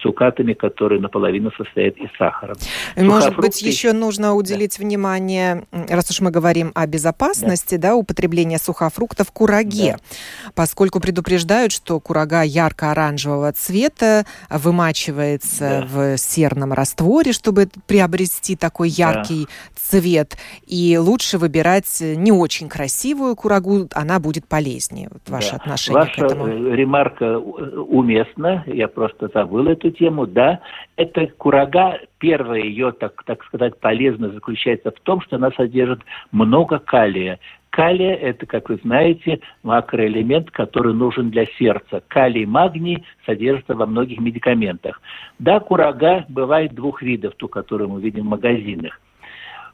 цукатами, 0.00 0.54
которые 0.54 1.00
наполовину 1.00 1.50
состоят 1.56 1.98
из 1.98 2.08
сахара. 2.16 2.54
Может 2.96 3.36
быть, 3.36 3.60
еще 3.60 3.92
нужно 3.92 4.34
уделить 4.34 4.78
да. 4.78 4.84
внимание, 4.84 5.64
раз 5.70 6.10
уж 6.10 6.20
мы 6.20 6.30
говорим 6.30 6.72
о 6.74 6.86
безопасности, 6.86 7.74
да, 7.76 7.90
да 7.90 7.96
употребления 7.96 8.58
сухофруктов 8.58 9.30
кураге, 9.30 9.96
да. 9.98 10.52
поскольку 10.54 11.00
предупреждают, 11.00 11.72
что 11.72 12.00
курага 12.00 12.40
ярко-оранжевого 12.42 13.52
цвета 13.52 14.24
вымачивается 14.48 15.86
да. 15.86 15.86
в 15.86 16.16
серном 16.16 16.72
растворе, 16.72 17.32
чтобы 17.32 17.68
приобрести 17.86 18.56
такой 18.56 18.93
яркий 18.98 19.44
да. 19.44 19.50
цвет. 19.74 20.36
И 20.66 20.96
лучше 20.98 21.38
выбирать 21.38 22.00
не 22.00 22.32
очень 22.32 22.68
красивую 22.68 23.36
курагу, 23.36 23.88
она 23.94 24.20
будет 24.20 24.46
полезнее. 24.48 25.08
Вот 25.10 25.22
ваше 25.28 25.50
да. 25.52 25.56
отношение 25.56 26.02
Ваша 26.02 26.14
к 26.14 26.24
этому. 26.24 26.46
Э, 26.48 26.76
ремарка 26.76 27.38
уместна, 27.38 28.64
я 28.66 28.88
просто 28.88 29.28
забыл 29.32 29.66
эту 29.68 29.90
тему. 29.90 30.26
Да, 30.26 30.60
это 30.96 31.26
курага, 31.38 31.98
первая 32.18 32.62
ее, 32.62 32.92
так, 32.92 33.22
так 33.24 33.44
сказать, 33.44 33.78
полезность 33.78 34.34
заключается 34.34 34.90
в 34.90 35.00
том, 35.00 35.20
что 35.20 35.36
она 35.36 35.50
содержит 35.52 36.00
много 36.32 36.78
калия. 36.78 37.38
Калия– 37.74 38.14
это, 38.22 38.46
как 38.46 38.68
вы 38.68 38.76
знаете, 38.84 39.40
макроэлемент, 39.64 40.52
который 40.52 40.94
нужен 40.94 41.30
для 41.30 41.44
сердца. 41.58 42.04
Калий 42.06 42.44
и 42.44 42.46
магний 42.46 43.04
содержатся 43.26 43.74
во 43.74 43.84
многих 43.84 44.20
медикаментах. 44.20 45.02
Да, 45.40 45.58
курага 45.58 46.24
бывает 46.28 46.72
двух 46.72 47.02
видов, 47.02 47.34
ту, 47.34 47.48
которую 47.48 47.90
мы 47.90 48.00
видим 48.00 48.26
в 48.26 48.28
магазинах. 48.28 49.00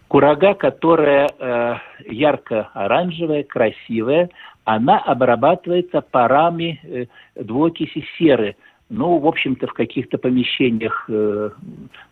Курага, 0.08 0.54
которая 0.54 1.28
э, 1.28 1.74
ярко-оранжевая, 2.06 3.42
красивая, 3.42 4.30
она 4.64 4.98
обрабатывается 4.98 6.00
парами 6.00 6.80
э, 6.82 7.04
двуокиси 7.34 8.02
серы. 8.16 8.56
Ну, 8.88 9.18
в 9.18 9.26
общем-то, 9.26 9.66
в 9.66 9.74
каких-то 9.74 10.16
помещениях 10.16 11.04
э, 11.10 11.50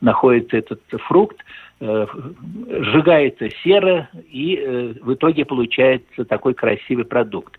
находится 0.03 0.59
этот 0.59 0.83
фрукт, 1.07 1.39
сжигается 1.81 3.49
сера, 3.63 4.09
и 4.31 4.57
э, 4.57 4.95
в 5.01 5.15
итоге 5.15 5.45
получается 5.45 6.25
такой 6.25 6.55
красивый 6.55 7.05
продукт. 7.05 7.59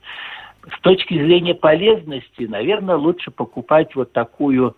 С 0.77 0.81
точки 0.81 1.13
зрения 1.13 1.55
полезности, 1.55 2.43
наверное, 2.43 2.97
лучше 2.97 3.31
покупать 3.31 3.95
вот 3.95 4.11
такую 4.11 4.75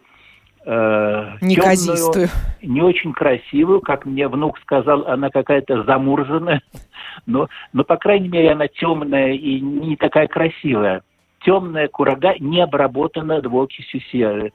э, 0.64 1.28
неказистую, 1.42 2.28
темную, 2.28 2.74
не 2.74 2.82
очень 2.84 3.14
красивую, 3.14 3.82
как 3.82 4.06
мне 4.06 4.28
внук 4.28 4.60
сказал, 4.60 5.08
она 5.08 5.30
какая-то 5.32 5.84
замурзанная, 5.84 6.62
но, 7.26 7.48
но 7.74 7.84
по 7.84 7.98
крайней 7.98 8.30
мере 8.30 8.52
она 8.52 8.68
темная 8.68 9.34
и 9.34 9.60
не 9.60 9.96
такая 9.96 10.28
красивая. 10.28 11.02
Темная 11.44 11.88
курага 11.88 12.36
не 12.40 12.62
обработана 12.62 13.42
двуокисью 13.42 14.02
серы. 14.12 14.54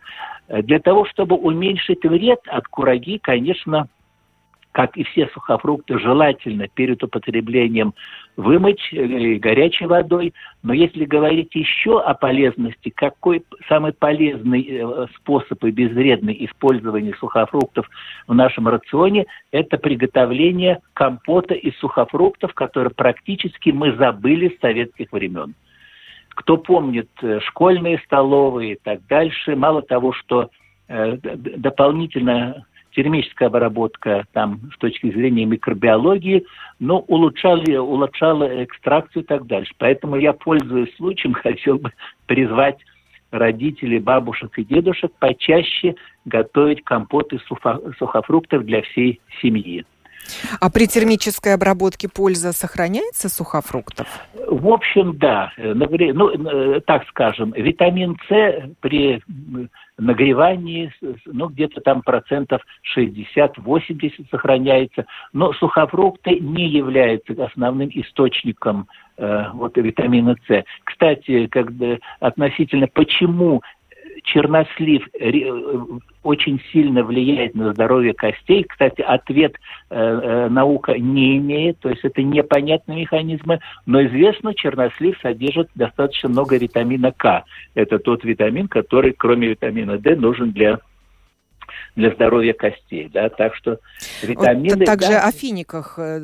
Для 0.49 0.79
того, 0.79 1.05
чтобы 1.07 1.35
уменьшить 1.35 2.05
вред 2.05 2.39
от 2.47 2.69
кураги, 2.69 3.19
конечно, 3.19 3.89
как 4.77 4.95
и 4.99 5.05
все 5.05 5.27
сухофрукты, 5.29 5.99
желательно 5.99 6.69
перед 6.69 7.03
употреблением 7.03 7.95
вымыть 8.37 8.87
э, 8.93 9.37
горячей 9.37 9.87
водой. 9.87 10.35
Но 10.63 10.75
если 10.75 11.07
говорить 11.07 11.55
еще 11.55 11.99
о 11.99 12.13
полезности, 12.13 12.91
какой 12.91 13.43
самый 13.71 13.95
полезный 13.95 14.67
э, 14.69 15.07
способ 15.17 15.65
и 15.65 15.71
безвредный 15.71 16.37
использования 16.45 17.15
сухофруктов 17.15 17.89
в 18.29 18.35
нашем 18.35 18.69
рационе, 18.69 19.25
это 19.51 19.79
приготовление 19.79 20.81
компота 20.93 21.55
из 21.55 21.75
сухофруктов, 21.79 22.53
который 22.53 22.93
практически 22.95 23.71
мы 23.71 23.97
забыли 23.97 24.55
с 24.55 24.61
советских 24.61 25.11
времен. 25.11 25.55
Кто 26.35 26.59
помнит 26.59 27.09
э, 27.23 27.41
школьные 27.41 27.99
столовые 28.05 28.75
и 28.75 28.79
так 28.83 29.01
дальше, 29.07 29.57
мало 29.57 29.81
того, 29.81 30.13
что 30.13 30.51
дополнительно 30.87 32.67
термическая 32.97 33.49
обработка 33.49 34.25
там 34.33 34.71
с 34.75 34.79
точки 34.79 35.11
зрения 35.13 35.45
микробиологии, 35.45 36.47
но 36.81 37.01
улучшали, 37.01 37.77
улучшала 37.77 38.65
экстракцию 38.65 39.23
и 39.23 39.27
так 39.27 39.47
дальше. 39.47 39.73
Поэтому 39.79 40.17
я, 40.17 40.33
пользуясь 40.33 40.97
случаем, 40.97 41.35
хотел 41.35 41.79
бы 41.79 41.93
призвать 42.27 42.79
родителей, 43.31 43.99
бабушек 43.99 44.59
и 44.59 44.65
дедушек 44.65 45.13
почаще 45.19 45.95
готовить 46.25 46.83
компоты 46.85 47.39
сухофруктов 47.99 48.65
для 48.65 48.81
всей 48.83 49.21
семьи. 49.43 49.85
А 50.61 50.71
при 50.71 50.87
термической 50.87 51.55
обработке 51.55 52.09
польза 52.09 52.53
сохраняется 52.53 53.29
сухофруктов? 53.29 54.07
В 54.49 54.69
общем, 54.69 55.17
да. 55.19 55.53
Ну, 55.57 56.31
э, 56.31 56.81
так 56.81 57.07
скажем, 57.09 57.53
витамин 57.57 58.17
С 58.29 58.71
при 58.81 59.23
нагревании, 59.99 60.93
ну, 61.27 61.49
где-то 61.49 61.81
там 61.81 62.03
процентов 62.03 62.63
60-80 62.97 64.27
сохраняется. 64.31 65.07
Но 65.33 65.53
сухофрукты 65.55 66.39
не 66.39 66.69
являются 66.69 67.33
основным 67.45 67.91
источником 67.93 68.89
э, 69.17 69.45
вот, 69.55 69.77
витамина 69.77 70.37
С. 70.47 70.65
Кстати, 70.85 71.47
когда 71.47 71.97
относительно 72.21 72.89
почему 72.89 73.63
чернослив 74.27 75.09
э, 75.19 75.31
очень 76.23 76.61
сильно 76.73 77.05
влияет 77.05 77.55
на 77.55 77.73
здоровье 77.73 78.13
костей. 78.13 78.65
Кстати, 78.65 79.01
ответ 79.01 79.55
э, 79.89 79.97
э, 79.97 80.49
наука 80.49 80.99
не 80.99 81.39
имеет, 81.39 81.79
то 81.79 81.89
есть 81.89 82.05
это 82.05 82.23
непонятные 82.23 83.03
механизмы, 83.03 83.61
но 83.87 84.05
известно, 84.05 84.53
чернослив 84.53 85.17
содержит 85.23 85.71
достаточно 85.75 86.29
много 86.29 86.59
витамина 86.59 87.13
К. 87.13 87.45
Это 87.75 87.99
тот 87.99 88.25
витамин, 88.25 88.67
который, 88.67 89.15
кроме 89.17 89.49
витамина 89.49 89.97
D, 89.97 90.17
нужен 90.17 90.51
для 90.51 90.81
для 91.97 92.15
здоровья 92.15 92.53
костей, 92.53 93.11
да, 93.13 93.31
так 93.31 93.55
что 93.55 93.81
витамины... 94.23 94.77
Вот, 94.77 94.85
также 94.85 95.09
да, 95.09 95.27
о 95.27 95.33
финиках. 95.33 95.95
Э, 95.97 96.21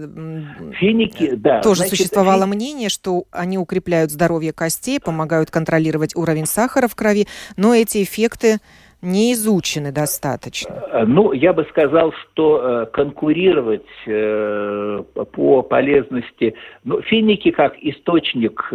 Финики, 0.78 1.34
да. 1.34 1.62
Тоже 1.62 1.78
значит, 1.78 1.96
существовало 1.96 2.44
фи... 2.44 2.50
мнение, 2.50 2.88
что 2.90 3.24
они 3.30 3.56
укрепляют 3.56 4.10
здоровье 4.10 4.52
костей, 4.52 5.00
помогают 5.00 5.50
контролировать 5.50 6.14
уровень 6.14 6.46
сахара 6.46 6.88
в 6.88 6.94
крови, 6.94 7.26
но 7.56 7.74
эти 7.74 8.02
эффекты 8.02 8.58
не 9.02 9.32
изучены 9.32 9.92
достаточно? 9.92 10.84
Э, 10.92 11.04
ну, 11.04 11.32
я 11.32 11.52
бы 11.52 11.66
сказал, 11.70 12.12
что 12.12 12.60
э, 12.62 12.86
конкурировать 12.86 13.82
э, 14.06 15.02
по 15.32 15.62
полезности... 15.62 16.54
Ну, 16.84 17.02
финики 17.02 17.50
как 17.50 17.74
источник 17.80 18.72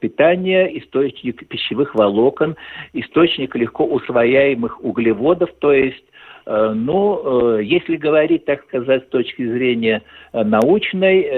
питания, 0.00 0.66
источник 0.78 1.46
пищевых 1.48 1.94
волокон, 1.94 2.56
источник 2.92 3.54
легко 3.54 3.84
усвояемых 3.84 4.84
углеводов, 4.84 5.50
то 5.60 5.72
есть 5.72 6.04
э, 6.46 6.72
ну, 6.74 7.58
если 7.58 7.96
говорить, 7.96 8.44
так 8.44 8.64
сказать, 8.64 9.04
с 9.04 9.08
точки 9.08 9.46
зрения 9.46 10.02
научной, 10.32 11.28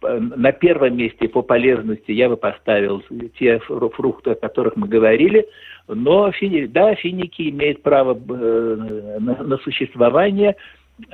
на 0.00 0.52
первом 0.52 0.96
месте 0.96 1.28
по 1.28 1.42
полезности 1.42 2.12
я 2.12 2.28
бы 2.28 2.36
поставил 2.36 3.02
те 3.38 3.58
фрукты, 3.58 4.30
о 4.30 4.34
которых 4.34 4.76
мы 4.76 4.86
говорили, 4.88 5.46
но 5.88 6.30
да, 6.68 6.94
финики 6.94 7.48
имеют 7.48 7.82
право 7.82 8.14
э, 8.14 9.16
на, 9.18 9.42
на 9.42 9.58
существование, 9.58 10.56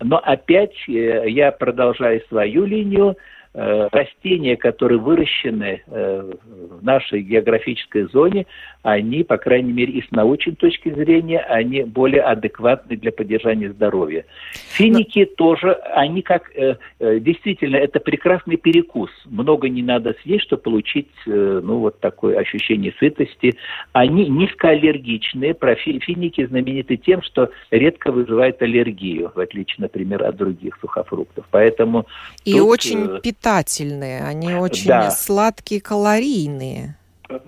но 0.03 0.19
опять 0.19 0.75
э, 0.89 1.29
я 1.29 1.53
продолжаю 1.53 2.21
свою 2.29 2.65
линию. 2.65 3.17
Э, 3.57 3.89
растения, 3.93 4.57
которые 4.57 4.99
выращены 4.99 5.81
э, 5.87 6.33
в 6.81 6.85
нашей 6.85 7.23
географической 7.23 8.09
зоне, 8.09 8.47
они, 8.83 9.23
по 9.23 9.37
крайней 9.37 9.73
мере, 9.73 9.93
и 9.93 10.03
с 10.03 10.11
научной 10.11 10.57
точки 10.57 10.93
зрения, 10.93 11.39
они 11.39 11.85
более 11.85 12.23
адекватны 12.23 12.97
для 12.97 13.13
поддержания 13.13 13.71
здоровья. 13.71 14.25
Финики 14.71 15.21
Но... 15.21 15.37
тоже, 15.37 15.73
они 15.95 16.23
как, 16.23 16.51
э, 16.57 16.75
действительно, 16.99 17.77
это 17.77 18.01
прекрасный 18.01 18.57
перекус. 18.57 19.11
Много 19.25 19.69
не 19.69 19.85
надо 19.85 20.17
съесть, 20.23 20.47
чтобы 20.47 20.63
получить, 20.63 21.11
ну, 21.25 21.79
вот 21.79 22.01
такое 22.01 22.37
ощущение 22.39 22.93
сытости. 22.99 23.55
Они 23.93 24.29
низкоаллергичные. 24.29 25.55
Про 25.55 25.77
финики 25.77 26.45
знамениты 26.45 26.97
тем, 26.97 27.23
что 27.23 27.51
редко 27.71 28.11
вызывают 28.11 28.61
аллергию, 28.63 29.31
в 29.33 29.39
отличие, 29.39 29.77
например, 29.79 30.25
от 30.25 30.35
других 30.37 30.77
сухофруктов. 30.81 31.47
Поэтому... 31.53 32.07
И 32.45 32.55
тут, 32.55 32.69
очень 32.69 33.21
питательные, 33.45 34.25
они 34.25 34.55
очень 34.55 34.89
да. 34.89 35.11
сладкие, 35.11 35.81
калорийные. 35.81 36.97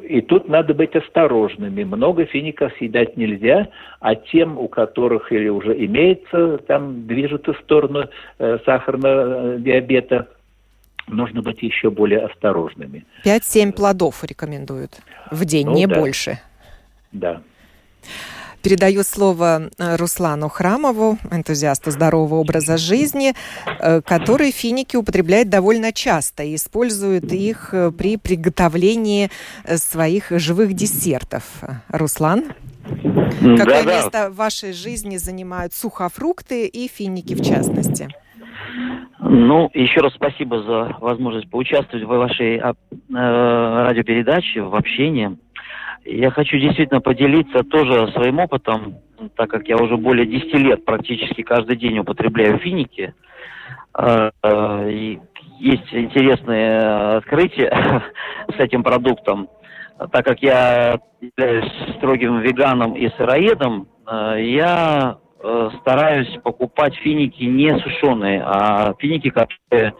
И 0.03 0.21
тут 0.21 0.49
надо 0.49 0.75
быть 0.75 0.95
осторожными. 0.97 1.85
Много 1.85 2.25
фиников 2.27 2.73
съедать 2.79 3.17
нельзя, 3.17 3.69
а 4.01 4.15
тем, 4.15 4.59
у 4.59 4.69
которых 4.69 5.31
или 5.33 5.49
уже 5.49 5.73
имеется, 5.85 6.59
там 6.67 7.07
движется 7.07 7.53
в 7.53 7.59
сторону 7.61 8.09
э, 8.39 8.59
сахарного 8.65 9.57
э, 9.57 9.59
диабета, 9.59 10.29
нужно 11.09 11.43
быть 11.43 11.63
еще 11.63 11.91
более 11.91 12.21
осторожными. 12.21 13.05
5-7 13.25 13.73
плодов 13.73 14.25
рекомендуют 14.25 14.93
в 15.31 15.45
день, 15.45 15.67
ну, 15.67 15.75
не 15.75 15.87
да. 15.87 16.01
больше. 16.01 16.39
Да. 17.13 17.43
Передаю 18.67 19.05
слово 19.05 19.71
э, 19.79 19.95
Руслану 19.95 20.49
Храмову, 20.49 21.19
энтузиасту 21.31 21.93
здорового 21.93 22.41
образа 22.41 22.77
жизни, 22.77 23.33
э, 23.79 24.01
который 24.01 24.51
финики 24.51 24.97
употребляет 24.97 25.49
довольно 25.49 25.93
часто 25.93 26.43
и 26.43 26.57
использует 26.57 27.33
их 27.33 27.73
э, 27.73 27.93
при 27.93 28.17
приготовлении 28.17 29.31
своих 29.77 30.33
живых 30.33 30.73
десертов. 30.73 31.45
Руслан? 31.91 32.43
Какое 33.41 33.85
да, 33.85 33.95
место 33.95 34.11
да. 34.11 34.31
в 34.31 34.35
вашей 34.35 34.73
жизни 34.73 35.17
занимают 35.17 35.73
сухофрукты 35.73 36.67
и 36.67 36.89
финики 36.89 37.35
в 37.35 37.45
частности? 37.45 38.09
Ну, 39.21 39.71
еще 39.75 40.01
раз 40.01 40.13
спасибо 40.15 40.61
за 40.65 40.97
возможность 41.01 41.49
поучаствовать 41.51 42.05
в 42.05 42.09
вашей 42.09 42.57
э, 42.57 42.73
радиопередаче, 43.11 44.63
в 44.63 44.75
общении. 44.75 45.39
Я 46.09 46.31
хочу 46.31 46.57
действительно 46.59 47.01
поделиться 47.01 47.65
тоже 47.65 48.13
своим 48.13 48.39
опытом, 48.39 48.99
так 49.35 49.51
как 49.51 49.67
я 49.69 49.77
уже 49.77 49.97
более 49.97 50.25
10 50.25 50.55
лет 50.55 50.85
практически 50.85 51.43
каждый 51.43 51.77
день 51.77 51.99
употребляю 51.99 52.59
финики. 52.59 53.13
есть 55.59 55.93
интересные 55.93 57.17
открытия 57.17 58.03
с 58.57 58.61
этим 58.61 58.85
продуктом. 58.85 59.49
Так 60.13 60.25
как 60.25 60.41
я 60.43 61.01
являюсь 61.21 61.73
строгим 61.97 62.41
веганом 62.41 62.95
и 62.95 63.09
сыроедом, 63.17 63.89
я 64.09 65.19
стараюсь 65.81 66.39
покупать 66.45 66.95
финики 66.97 67.43
не 67.43 67.77
сушеные, 67.79 68.43
а 68.45 68.95
финики, 68.99 69.31
которые 69.31 69.95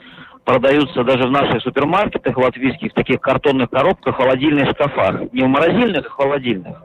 продаются 0.47 1.03
даже 1.03 1.25
в 1.25 1.31
наших 1.31 1.61
супермаркетах 1.61 2.39
латвийских, 2.39 2.93
в 2.93 2.95
таких 2.95 3.21
картонных 3.21 3.69
коробках, 3.69 4.15
в 4.15 4.17
холодильных 4.17 4.71
шкафах. 4.71 5.33
Не 5.33 5.43
в 5.43 5.49
морозильных, 5.49 6.07
а 6.07 6.09
в 6.09 6.13
холодильных. 6.13 6.83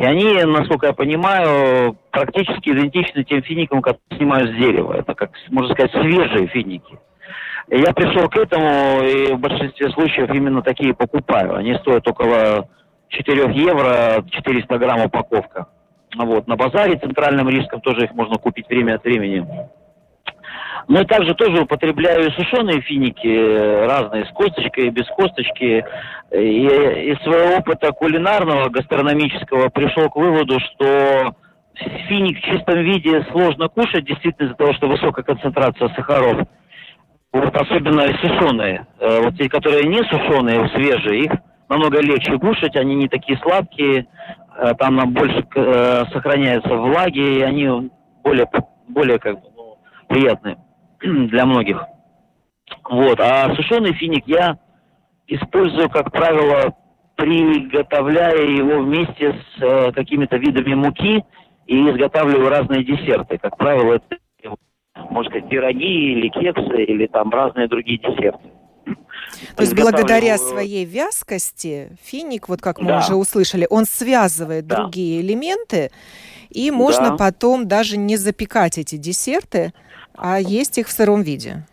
И 0.00 0.04
они, 0.04 0.42
насколько 0.44 0.86
я 0.86 0.92
понимаю, 0.94 1.96
практически 2.10 2.70
идентичны 2.70 3.22
тем 3.24 3.42
финикам, 3.42 3.82
которые 3.82 4.02
снимают 4.16 4.50
с 4.50 4.54
дерева. 4.54 4.94
Это, 4.94 5.14
как 5.14 5.30
можно 5.50 5.74
сказать, 5.74 5.92
свежие 5.92 6.48
финики. 6.48 6.98
И 7.68 7.78
я 7.78 7.92
пришел 7.92 8.28
к 8.28 8.36
этому, 8.36 9.02
и 9.02 9.32
в 9.34 9.38
большинстве 9.38 9.90
случаев 9.90 10.30
именно 10.30 10.62
такие 10.62 10.94
покупаю. 10.94 11.56
Они 11.56 11.74
стоят 11.74 12.08
около 12.08 12.68
4 13.08 13.52
евро, 13.52 14.24
400 14.30 14.78
грамм 14.78 15.04
упаковка. 15.04 15.66
Вот. 16.16 16.46
На 16.46 16.56
базаре 16.56 16.98
центральном 16.98 17.48
рижском 17.50 17.80
тоже 17.82 18.04
их 18.04 18.12
можно 18.12 18.36
купить 18.36 18.68
время 18.68 18.94
от 18.94 19.04
времени. 19.04 19.44
Но 20.88 21.02
также 21.04 21.34
тоже 21.34 21.62
употребляю 21.62 22.30
сушеные 22.32 22.80
финики, 22.82 23.26
э, 23.26 23.86
разные, 23.86 24.24
с 24.24 24.30
косточкой, 24.30 24.90
без 24.90 25.06
косточки. 25.08 25.84
И 26.32 26.66
из 26.66 27.22
своего 27.22 27.56
опыта 27.56 27.90
кулинарного, 27.92 28.68
гастрономического 28.68 29.68
пришел 29.68 30.08
к 30.08 30.16
выводу, 30.16 30.60
что 30.60 31.34
финик 32.08 32.38
в 32.38 32.42
чистом 32.42 32.80
виде 32.82 33.24
сложно 33.32 33.68
кушать, 33.68 34.04
действительно 34.04 34.46
из-за 34.46 34.56
того, 34.56 34.72
что 34.74 34.88
высокая 34.88 35.24
концентрация 35.24 35.88
сахаров. 35.88 36.46
Вот 37.32 37.54
особенно 37.56 38.02
сушеные. 38.20 38.86
Э, 39.00 39.22
вот 39.22 39.36
те, 39.36 39.48
которые 39.48 39.84
не 39.88 40.04
сушеные, 40.04 40.68
свежие, 40.68 41.24
их 41.24 41.32
намного 41.68 42.00
легче 42.00 42.38
кушать, 42.38 42.76
они 42.76 42.94
не 42.94 43.08
такие 43.08 43.38
сладкие, 43.38 44.06
э, 44.56 44.72
там 44.78 44.94
нам 44.94 45.12
больше 45.12 45.44
сохраняется 46.12 46.76
влаги, 46.76 47.38
и 47.38 47.42
они 47.42 47.90
более, 48.22 48.48
более 48.88 49.18
как 49.18 49.34
бы, 49.34 49.48
ну, 49.56 49.78
приятные. 50.08 50.56
для 51.28 51.46
многих. 51.46 51.82
Вот. 52.88 53.20
А 53.20 53.54
сушеный 53.54 53.92
финик 53.94 54.24
я 54.26 54.58
использую, 55.26 55.90
как 55.90 56.12
правило, 56.12 56.74
приготовляя 57.16 58.42
его 58.42 58.82
вместе 58.82 59.32
с 59.32 59.62
э, 59.62 59.92
какими-то 59.92 60.36
видами 60.36 60.74
муки 60.74 61.24
и 61.66 61.90
изготавливаю 61.90 62.48
разные 62.48 62.84
десерты. 62.84 63.38
Как 63.38 63.56
правило, 63.56 63.94
это, 63.94 64.18
можно 65.10 65.30
сказать, 65.30 65.48
пироги 65.48 66.12
или 66.12 66.28
кексы, 66.28 66.84
или 66.84 67.06
там 67.06 67.30
разные 67.30 67.68
другие 67.68 67.98
десерты. 67.98 68.50
То 69.56 69.62
есть 69.62 69.74
благодаря 69.74 70.38
своей 70.38 70.84
вязкости 70.84 71.96
финик, 72.02 72.48
вот 72.48 72.60
как 72.60 72.80
мы 72.80 72.88
да. 72.88 72.98
уже 73.00 73.16
услышали, 73.16 73.66
он 73.68 73.84
связывает 73.84 74.66
да. 74.66 74.82
другие 74.82 75.20
элементы, 75.20 75.90
и 76.50 76.70
можно 76.70 77.10
да. 77.10 77.16
потом 77.16 77.66
даже 77.66 77.96
не 77.96 78.16
запекать 78.16 78.78
эти 78.78 78.96
десерты, 78.96 79.72
а 80.18 80.38
есть 80.38 80.78
их 80.78 80.86
в 80.86 80.90
сыром 80.90 81.22
виде? 81.22 81.64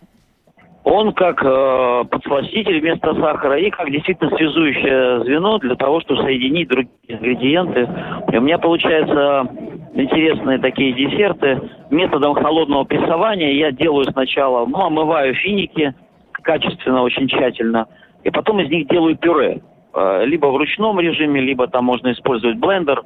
Он 0.84 1.14
как 1.14 1.42
э, 1.44 2.04
подсластитель 2.10 2.82
вместо 2.82 3.16
сахара 3.16 3.58
и 3.58 3.70
как 3.70 3.90
действительно 3.90 4.36
связующее 4.36 5.24
звено 5.24 5.58
для 5.60 5.76
того, 5.76 6.02
чтобы 6.02 6.22
соединить 6.24 6.68
другие 6.68 6.92
ингредиенты. 7.08 7.88
И 8.32 8.38
у 8.38 8.42
меня 8.42 8.58
получаются 8.58 9.48
интересные 9.94 10.60
такие 10.60 10.92
десерты. 10.92 11.62
Методом 11.90 12.34
холодного 12.34 12.84
прессования 12.84 13.54
я 13.54 13.72
делаю 13.72 14.06
сначала, 14.12 14.66
ну, 14.66 14.82
омываю 14.82 15.34
финики 15.36 15.94
качественно, 16.34 17.04
очень 17.04 17.30
тщательно, 17.30 17.88
и 18.26 18.30
потом 18.30 18.60
из 18.60 18.70
них 18.70 18.90
делаю 18.90 19.16
пюре. 19.16 19.62
Э, 19.94 20.26
либо 20.26 20.48
в 20.48 20.58
ручном 20.58 21.00
режиме, 21.00 21.40
либо 21.40 21.68
там 21.68 21.86
можно 21.86 22.12
использовать 22.12 22.58
блендер. 22.58 23.04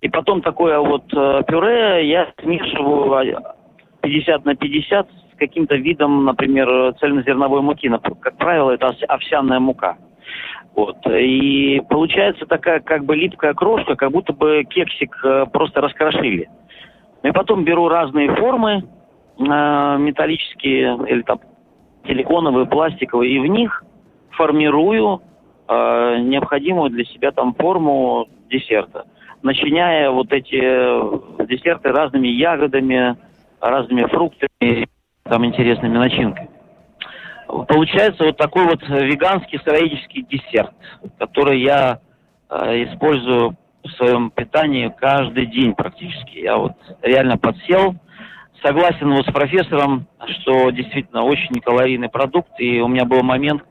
И 0.00 0.08
потом 0.08 0.42
такое 0.42 0.78
вот 0.78 1.04
э, 1.12 1.42
пюре 1.48 2.08
я 2.08 2.28
смешиваю 2.40 3.40
50 4.06 4.44
на 4.44 4.54
50 4.54 5.08
с 5.34 5.38
каким-то 5.38 5.74
видом, 5.76 6.24
например, 6.24 6.94
цельнозерновой 7.00 7.62
муки. 7.62 7.90
Как 8.20 8.36
правило, 8.36 8.70
это 8.70 8.94
овсяная 9.08 9.58
мука. 9.58 9.96
Вот. 10.74 10.98
И 11.06 11.82
получается 11.88 12.46
такая 12.46 12.80
как 12.80 13.04
бы 13.04 13.16
липкая 13.16 13.54
крошка, 13.54 13.96
как 13.96 14.12
будто 14.12 14.32
бы 14.32 14.64
кексик 14.64 15.18
э, 15.24 15.46
просто 15.52 15.80
раскрошили. 15.80 16.48
Ну 17.22 17.30
и 17.30 17.32
потом 17.32 17.64
беру 17.64 17.88
разные 17.88 18.34
формы, 18.36 18.84
э, 19.38 19.42
металлические 19.98 20.98
или 21.08 21.22
там 21.22 21.40
силиконовые, 22.06 22.66
пластиковые, 22.66 23.32
и 23.32 23.38
в 23.38 23.46
них 23.46 23.84
формирую 24.32 25.22
э, 25.66 26.18
необходимую 26.20 26.90
для 26.90 27.04
себя 27.04 27.32
там 27.32 27.54
форму 27.54 28.28
десерта, 28.50 29.06
начиняя 29.42 30.10
вот 30.10 30.30
эти 30.30 30.60
э, 30.60 31.46
десерты 31.46 31.88
разными 31.88 32.28
ягодами, 32.28 33.16
разными 33.70 34.06
фруктами, 34.06 34.88
там 35.24 35.44
интересными 35.44 35.98
начинками. 35.98 36.50
Получается 37.46 38.24
вот 38.24 38.36
такой 38.36 38.64
вот 38.64 38.82
веганский 38.88 39.60
сыроедческий 39.64 40.22
десерт, 40.22 40.72
который 41.18 41.60
я 41.60 42.00
э, 42.50 42.84
использую 42.84 43.56
в 43.84 43.90
своем 43.92 44.30
питании 44.30 44.92
каждый 44.96 45.46
день 45.46 45.74
практически. 45.74 46.38
Я 46.38 46.56
вот 46.56 46.72
реально 47.02 47.38
подсел. 47.38 47.94
Согласен 48.62 49.10
вот 49.12 49.26
с 49.26 49.32
профессором, 49.32 50.06
что 50.40 50.70
действительно 50.70 51.22
очень 51.22 51.60
калорийный 51.60 52.08
продукт. 52.08 52.50
И 52.58 52.80
у 52.80 52.88
меня 52.88 53.04
был 53.04 53.22
момент, 53.22 53.62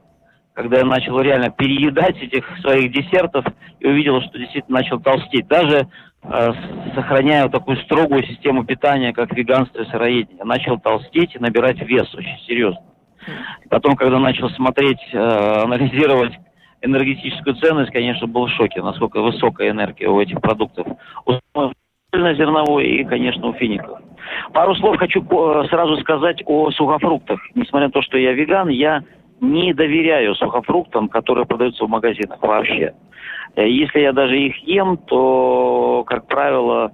когда 0.53 0.77
я 0.77 0.85
начал 0.85 1.19
реально 1.19 1.49
переедать 1.49 2.17
этих 2.21 2.45
своих 2.59 2.91
десертов 2.93 3.45
и 3.79 3.87
увидел, 3.87 4.21
что 4.21 4.37
действительно 4.37 4.79
начал 4.79 5.01
толстеть. 5.01 5.47
Даже 5.47 5.87
сохраняю 6.95 7.49
такую 7.49 7.77
строгую 7.77 8.23
систему 8.23 8.65
питания, 8.65 9.13
как 9.13 9.31
веганство 9.33 9.81
и 9.81 9.89
сыроедение. 9.89 10.43
Начал 10.43 10.79
толстеть 10.79 11.35
и 11.35 11.39
набирать 11.39 11.79
вес 11.81 12.13
очень 12.13 12.39
серьезно. 12.47 12.81
потом, 13.69 13.95
когда 13.95 14.19
начал 14.19 14.49
смотреть, 14.51 14.99
э, 15.11 15.17
анализировать 15.17 16.33
энергетическую 16.81 17.55
ценность, 17.55 17.91
конечно, 17.91 18.27
был 18.27 18.45
в 18.45 18.51
шоке, 18.51 18.81
насколько 18.81 19.21
высокая 19.21 19.71
энергия 19.71 20.07
у 20.07 20.19
этих 20.19 20.39
продуктов. 20.41 20.87
У 21.25 21.33
зерновой 22.13 22.85
и, 22.85 23.03
конечно, 23.03 23.47
у 23.47 23.53
фиников. 23.53 23.99
Пару 24.53 24.75
слов 24.75 24.97
хочу 24.97 25.21
э, 25.21 25.67
сразу 25.69 25.97
сказать 25.97 26.41
о 26.45 26.71
сухофруктах. 26.71 27.39
Несмотря 27.55 27.87
на 27.87 27.91
то, 27.91 28.01
что 28.01 28.17
я 28.17 28.33
веган, 28.33 28.69
я 28.69 29.03
не 29.41 29.73
доверяю 29.73 30.35
сухофруктам, 30.35 31.09
которые 31.09 31.45
продаются 31.45 31.85
в 31.85 31.89
магазинах 31.89 32.41
вообще. 32.41 32.93
Э, 33.55 33.67
если 33.67 33.99
я 33.99 34.13
даже 34.13 34.37
их 34.37 34.57
ем, 34.67 34.97
то, 34.97 36.03
как 36.07 36.27
правило, 36.27 36.91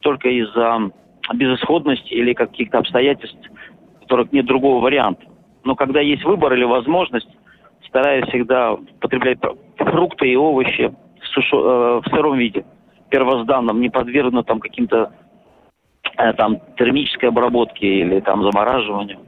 только 0.00 0.28
из-за 0.28 0.90
безысходности 1.34 2.12
или 2.12 2.34
каких-то 2.34 2.78
обстоятельств, 2.78 3.38
в 3.96 4.00
которых 4.00 4.32
нет 4.32 4.46
другого 4.46 4.82
варианта. 4.82 5.22
Но 5.64 5.74
когда 5.74 6.00
есть 6.00 6.24
выбор 6.24 6.52
или 6.52 6.64
возможность, 6.64 7.28
стараюсь 7.88 8.26
всегда 8.28 8.76
потреблять 9.00 9.38
фрукты 9.76 10.28
и 10.28 10.36
овощи 10.36 10.94
в, 11.20 11.26
сушо, 11.28 11.58
э, 11.58 12.00
в 12.00 12.10
сыром 12.10 12.36
виде, 12.36 12.64
первозданном, 13.10 13.80
не 13.80 13.88
подвергнутом 13.88 14.60
каким-то 14.60 15.12
э, 16.18 16.32
там 16.34 16.60
термической 16.76 17.30
обработке 17.30 17.86
или 17.86 18.20
там 18.20 18.42
замораживанию. 18.42 19.20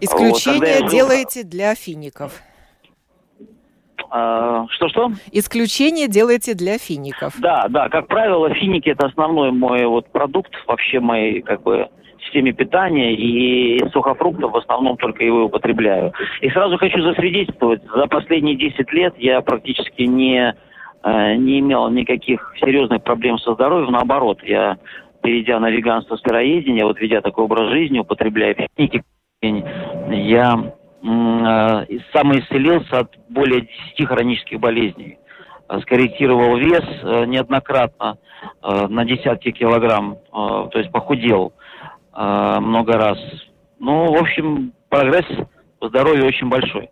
Исключение 0.00 0.80
вот, 0.80 0.90
делаете 0.90 1.42
для 1.44 1.74
фиников. 1.74 2.42
А, 4.10 4.66
что-что? 4.70 5.10
Исключение 5.32 6.08
делаете 6.08 6.54
для 6.54 6.78
фиников. 6.78 7.34
Да, 7.40 7.66
да, 7.68 7.88
как 7.88 8.06
правило, 8.06 8.52
финики 8.54 8.88
это 8.90 9.06
основной 9.06 9.50
мой 9.50 9.86
вот 9.86 10.10
продукт 10.12 10.52
вообще 10.66 11.00
моей 11.00 11.42
как 11.42 11.62
бы 11.62 11.88
системе 12.24 12.52
питания 12.52 13.14
и 13.14 13.88
сухофруктов 13.90 14.52
в 14.52 14.56
основном 14.56 14.96
только 14.96 15.24
его 15.24 15.44
употребляю. 15.44 16.12
И 16.40 16.50
сразу 16.50 16.78
хочу 16.78 17.02
засвидетельствовать, 17.02 17.82
за 17.94 18.06
последние 18.06 18.56
10 18.56 18.92
лет 18.92 19.14
я 19.18 19.40
практически 19.40 20.02
не, 20.02 20.54
э, 21.02 21.34
не 21.34 21.60
имел 21.60 21.88
никаких 21.90 22.54
серьезных 22.60 23.02
проблем 23.02 23.38
со 23.38 23.54
здоровьем, 23.54 23.92
наоборот, 23.92 24.42
я 24.42 24.78
перейдя 25.22 25.58
на 25.58 25.70
веганство, 25.70 26.16
сыроедение, 26.16 26.84
вот 26.84 27.00
ведя 27.00 27.22
такой 27.22 27.44
образ 27.44 27.70
жизни, 27.70 27.98
употребляя 27.98 28.54
финики, 28.76 29.02
я 30.10 30.72
э, 31.02 31.98
самоисцелился 32.12 33.00
от 33.00 33.10
более 33.28 33.68
10 33.96 34.08
хронических 34.08 34.60
болезней. 34.60 35.18
Э, 35.68 35.80
скорректировал 35.80 36.56
вес 36.56 36.84
э, 37.02 37.24
неоднократно 37.26 38.18
на 38.62 39.06
десятки 39.06 39.52
килограмм, 39.52 40.18
то 40.30 40.70
есть 40.74 40.90
похудел 40.92 41.54
много 42.14 42.92
раз. 42.92 43.18
Ну, 43.78 44.12
в 44.12 44.20
общем, 44.20 44.74
прогресс 44.90 45.24
по 45.78 45.88
здоровью 45.88 46.26
очень 46.26 46.50
большой. 46.50 46.90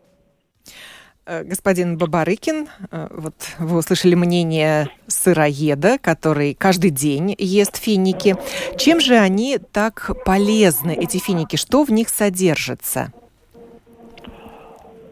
Э, 1.24 1.44
господин 1.44 1.98
Бабарыкин, 1.98 2.66
э, 2.90 3.06
вот 3.10 3.34
вы 3.60 3.78
услышали 3.78 4.16
мнение 4.16 4.88
сыроеда, 5.06 5.98
который 6.00 6.54
каждый 6.54 6.90
день 6.90 7.36
ест 7.38 7.76
финики. 7.76 8.34
Чем 8.76 8.98
же 8.98 9.14
они 9.14 9.58
так 9.58 10.10
полезны, 10.24 10.92
эти 10.92 11.18
финики? 11.18 11.54
Что 11.54 11.84
в 11.84 11.90
них 11.90 12.08
содержится? 12.08 13.12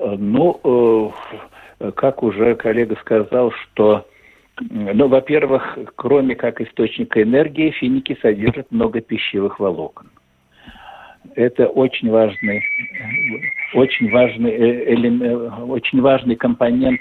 Ну, 0.01 1.12
как 1.94 2.23
уже 2.23 2.55
коллега 2.57 2.96
сказал, 3.03 3.53
что, 3.53 4.07
ну, 4.59 5.09
во-первых, 5.09 5.79
кроме 5.94 6.35
как 6.35 6.61
источника 6.62 7.23
энергии, 7.23 7.70
финики 7.70 8.18
содержат 8.20 8.70
много 8.70 9.01
пищевых 9.01 9.61
волокон. 9.61 10.09
Это 11.35 11.67
очень 11.67 12.11
важный, 12.11 12.63
очень 13.75 14.11
важный, 14.11 14.51
э, 14.51 14.95
элемент, 14.95 15.53
очень 15.69 16.01
важный 16.01 16.37
компонент 16.37 17.01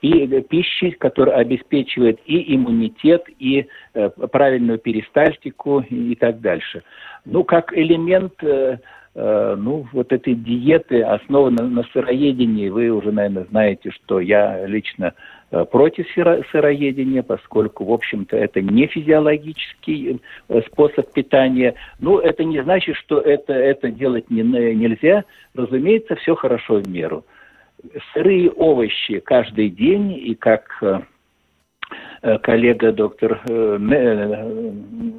пищи, 0.00 0.90
который 0.92 1.34
обеспечивает 1.34 2.18
и 2.24 2.54
иммунитет, 2.56 3.24
и 3.38 3.66
э, 3.94 4.08
правильную 4.32 4.78
перистальтику 4.78 5.80
и 5.80 6.14
так 6.14 6.40
дальше. 6.40 6.82
Ну, 7.26 7.44
как 7.44 7.76
элемент 7.76 8.32
э, 8.42 8.78
Э, 9.12 9.56
ну, 9.58 9.86
вот 9.92 10.12
этой 10.12 10.34
диеты 10.34 11.02
основаны 11.02 11.62
на 11.64 11.82
сыроедении. 11.92 12.68
Вы 12.68 12.90
уже, 12.90 13.10
наверное, 13.10 13.44
знаете, 13.50 13.90
что 13.90 14.20
я 14.20 14.66
лично 14.66 15.06
э, 15.06 15.12
против 15.70 16.06
сыроедения, 16.52 17.22
поскольку, 17.22 17.84
в 17.84 17.92
общем-то, 17.92 18.36
это 18.36 18.60
не 18.60 18.86
физиологический 18.86 20.20
э, 20.48 20.60
способ 20.66 21.12
питания. 21.12 21.74
Ну, 21.98 22.18
это 22.18 22.44
не 22.44 22.62
значит, 22.62 22.96
что 22.96 23.20
это, 23.20 23.52
это 23.52 23.90
делать 23.90 24.30
не, 24.30 24.42
нельзя. 24.42 25.24
Разумеется, 25.54 26.14
все 26.16 26.34
хорошо 26.34 26.76
в 26.80 26.88
меру. 26.88 27.24
Сырые 28.12 28.50
овощи 28.50 29.20
каждый 29.20 29.70
день, 29.70 30.12
и 30.12 30.34
как 30.34 30.82
Э, 32.22 32.38
коллега 32.38 32.92
доктор 32.92 33.40
э, 33.48 33.78
э, 33.80 34.72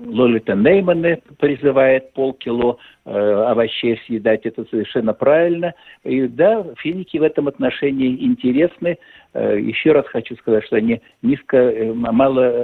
Лолита 0.05 0.53
Неймане 0.53 1.19
призывает 1.39 2.13
полкило 2.13 2.77
овощей 3.03 3.99
съедать, 4.05 4.45
это 4.45 4.63
совершенно 4.69 5.13
правильно. 5.13 5.73
И 6.03 6.27
да, 6.27 6.63
финики 6.77 7.17
в 7.17 7.23
этом 7.23 7.47
отношении 7.47 8.23
интересны. 8.23 8.99
Еще 9.33 9.93
раз 9.93 10.05
хочу 10.07 10.35
сказать, 10.35 10.65
что 10.65 10.75
они 10.75 11.01
низко, 11.21 11.71
мало 11.93 12.61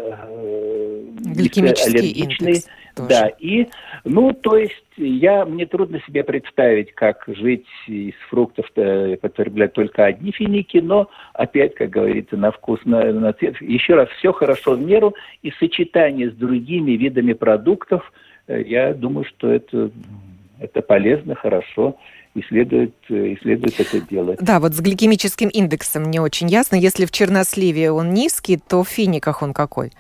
Гликемический 1.20 2.12
индекс. 2.12 2.68
Тоже. 2.96 3.10
Да, 3.10 3.28
и, 3.40 3.68
ну, 4.06 4.34
то 4.34 4.58
есть, 4.58 4.74
я, 4.98 5.46
мне 5.46 5.68
трудно 5.68 6.02
себе 6.08 6.24
представить, 6.24 6.94
как 6.94 7.24
жить 7.28 7.68
из 7.88 8.16
фруктов, 8.30 8.72
потреблять 8.74 9.74
только 9.74 10.06
одни 10.06 10.32
финики, 10.32 10.78
но, 10.78 11.08
опять, 11.34 11.76
как 11.76 11.92
говорится, 11.92 12.38
на 12.38 12.52
вкус, 12.52 12.80
на, 12.86 13.14
на 13.14 13.34
цвет. 13.34 13.62
Еще 13.62 13.94
раз, 13.94 14.10
все 14.18 14.32
хорошо 14.34 14.74
в 14.74 14.82
меру, 14.82 15.14
и 15.44 15.52
сочетание 15.60 16.32
с 16.32 16.34
другими 16.34 16.92
видами 16.94 17.34
продуктов, 17.34 18.12
э, 18.48 18.64
я 18.64 18.94
думаю, 18.96 19.26
что 19.26 19.52
это, 19.52 19.92
это 20.60 20.82
полезно, 20.82 21.36
хорошо 21.36 21.98
и 22.38 22.44
следует, 22.44 22.94
и 23.10 23.36
следует 23.42 23.80
это 23.80 24.00
делать. 24.02 24.40
Да, 24.42 24.60
вот 24.60 24.74
с 24.74 24.80
гликемическим 24.80 25.50
индексом 25.50 26.04
не 26.04 26.20
очень 26.20 26.48
ясно. 26.48 26.76
Если 26.76 27.06
в 27.06 27.12
черносливе 27.12 27.92
он 27.92 28.14
низкий, 28.14 28.58
то 28.58 28.84
в 28.84 28.88
финиках 28.88 29.42
он 29.42 29.54
какой? 29.54 29.92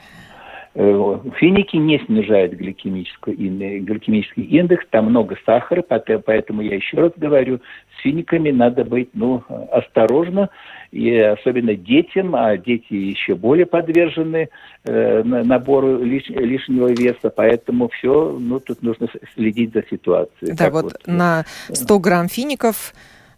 Э, 0.80 1.20
финики 1.40 1.76
не 1.76 1.98
снижают 2.06 2.54
гликемический, 2.54 3.34
гликемический 3.80 4.44
индекс, 4.44 4.86
там 4.92 5.06
много 5.06 5.36
сахара, 5.44 5.82
поэтому 5.82 6.62
я 6.62 6.76
еще 6.76 6.98
раз 6.98 7.14
говорю, 7.18 7.62
с 7.98 8.02
финиками 8.04 8.52
надо 8.52 8.86
быть 8.86 9.10
ну, 9.14 9.44
осторожно, 9.72 10.52
и 10.92 11.18
особенно 11.18 11.74
детям, 11.74 12.36
а 12.36 12.56
дети 12.58 12.94
еще 12.94 13.34
более 13.34 13.66
подвержены 13.66 14.50
э, 14.84 15.24
набору 15.24 16.04
лиш, 16.04 16.30
лишнего 16.30 16.90
веса, 16.90 17.32
поэтому 17.36 17.90
все, 17.90 18.38
ну, 18.40 18.60
тут 18.60 18.84
нужно 18.84 19.08
следить 19.34 19.74
за 19.74 19.84
ситуацией. 19.90 20.54
Да, 20.54 20.70
вот, 20.70 20.84
вот 20.84 21.08
на 21.08 21.46
100 21.72 22.00
грамм 22.00 22.28
фиников 22.28 22.94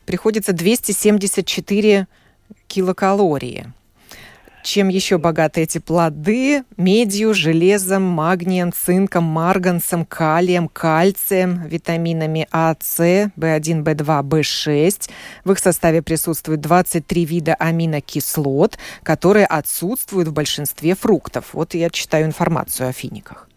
приходится 0.06 0.52
274 0.52 2.06
килокалории. 2.68 3.68
Чем 4.64 4.90
еще 4.90 5.18
богаты 5.18 5.62
эти 5.62 5.78
плоды? 5.78 6.64
Медью, 6.78 7.34
железом, 7.34 8.04
магнием, 8.04 8.72
цинком, 8.74 9.24
марганцем, 9.24 10.06
калием, 10.06 10.68
кальцием, 10.68 11.66
витаминами 11.66 12.48
А, 12.52 12.76
С, 12.80 13.00
В1, 13.36 13.84
В2, 13.84 14.24
В6. 14.24 15.10
В 15.46 15.52
их 15.52 15.60
составе 15.60 16.02
присутствует 16.02 16.62
23 16.62 17.26
вида 17.26 17.56
аминокислот, 17.56 18.78
которые 19.04 19.46
отсутствуют 19.46 20.28
в 20.28 20.34
большинстве 20.34 20.96
фруктов. 20.96 21.54
Вот 21.54 21.74
я 21.74 21.90
читаю 21.90 22.26
информацию 22.26 22.90
о 22.90 22.94
финиках. 22.94 23.49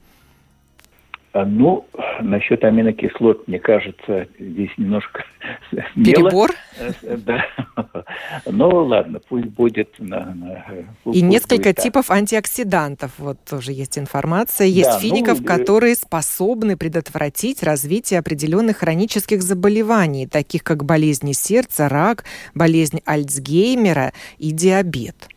А, 1.35 1.47
ну, 1.47 1.87
насчет 2.21 2.63
аминокислот, 2.63 3.49
мне 3.49 3.59
кажется, 3.59 4.27
здесь 4.39 4.71
немножко 4.77 5.25
Перебор? 5.95 6.51
Э, 6.79 7.17
да. 7.17 7.47
Ну, 8.47 8.69
ладно, 8.85 9.19
пусть 9.29 9.47
будет. 9.47 9.95
На, 9.99 10.35
на, 10.35 10.65
пусть 11.05 11.17
И 11.17 11.23
несколько 11.23 11.71
будет 11.71 11.77
типов 11.77 12.11
антиоксидантов. 12.11 13.13
Вот 13.19 13.39
тоже 13.49 13.73
есть 13.73 13.99
информация. 13.99 14.67
Есть 14.67 14.91
да, 14.91 14.99
фиников, 14.99 15.41
ну, 15.41 15.47
которые 15.47 15.95
способны 15.95 16.77
предотвратить 16.77 17.63
развитие 17.63 18.21
определенных 18.21 18.79
хронических 18.79 19.43
заболеваний, 19.43 20.27
таких 20.27 20.63
как 20.63 20.85
болезни 20.85 21.33
сердца, 21.33 21.89
рак, 21.89 22.25
болезнь 22.55 23.01
Альцгеймера 23.07 24.13
и 24.39 24.51
диабет. 24.51 25.29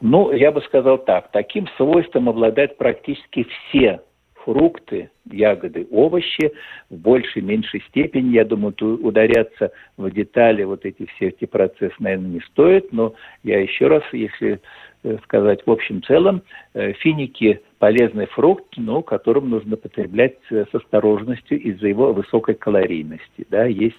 Ну, 0.00 0.32
я 0.32 0.50
бы 0.50 0.62
сказал 0.62 0.96
так. 0.96 1.30
Таким 1.30 1.66
свойством 1.76 2.30
обладают 2.30 2.78
практически 2.78 3.46
все 3.68 4.00
фрукты, 4.48 5.10
ягоды, 5.30 5.86
овощи 5.90 6.52
в 6.88 6.96
большей, 6.96 7.42
меньшей 7.42 7.82
степени. 7.88 8.34
Я 8.34 8.46
думаю, 8.46 8.74
ударяться 8.80 9.72
в 9.98 10.10
детали 10.10 10.64
вот 10.64 10.86
эти 10.86 11.04
все 11.04 11.28
эти 11.28 11.44
процессы, 11.44 11.94
наверное, 11.98 12.30
не 12.30 12.40
стоит. 12.40 12.90
Но 12.90 13.12
я 13.42 13.60
еще 13.60 13.88
раз, 13.88 14.02
если 14.12 14.60
э, 15.02 15.18
сказать 15.24 15.60
в 15.66 15.70
общем 15.70 16.02
целом, 16.02 16.42
э, 16.72 16.94
финики 16.94 17.60
полезный 17.78 18.26
фрукт, 18.26 18.78
но 18.78 19.02
которым 19.02 19.50
нужно 19.50 19.76
потреблять 19.76 20.38
э, 20.50 20.64
с 20.72 20.74
осторожностью 20.74 21.60
из-за 21.60 21.86
его 21.86 22.14
высокой 22.14 22.54
калорийности. 22.54 23.46
Да, 23.50 23.66
есть 23.66 23.96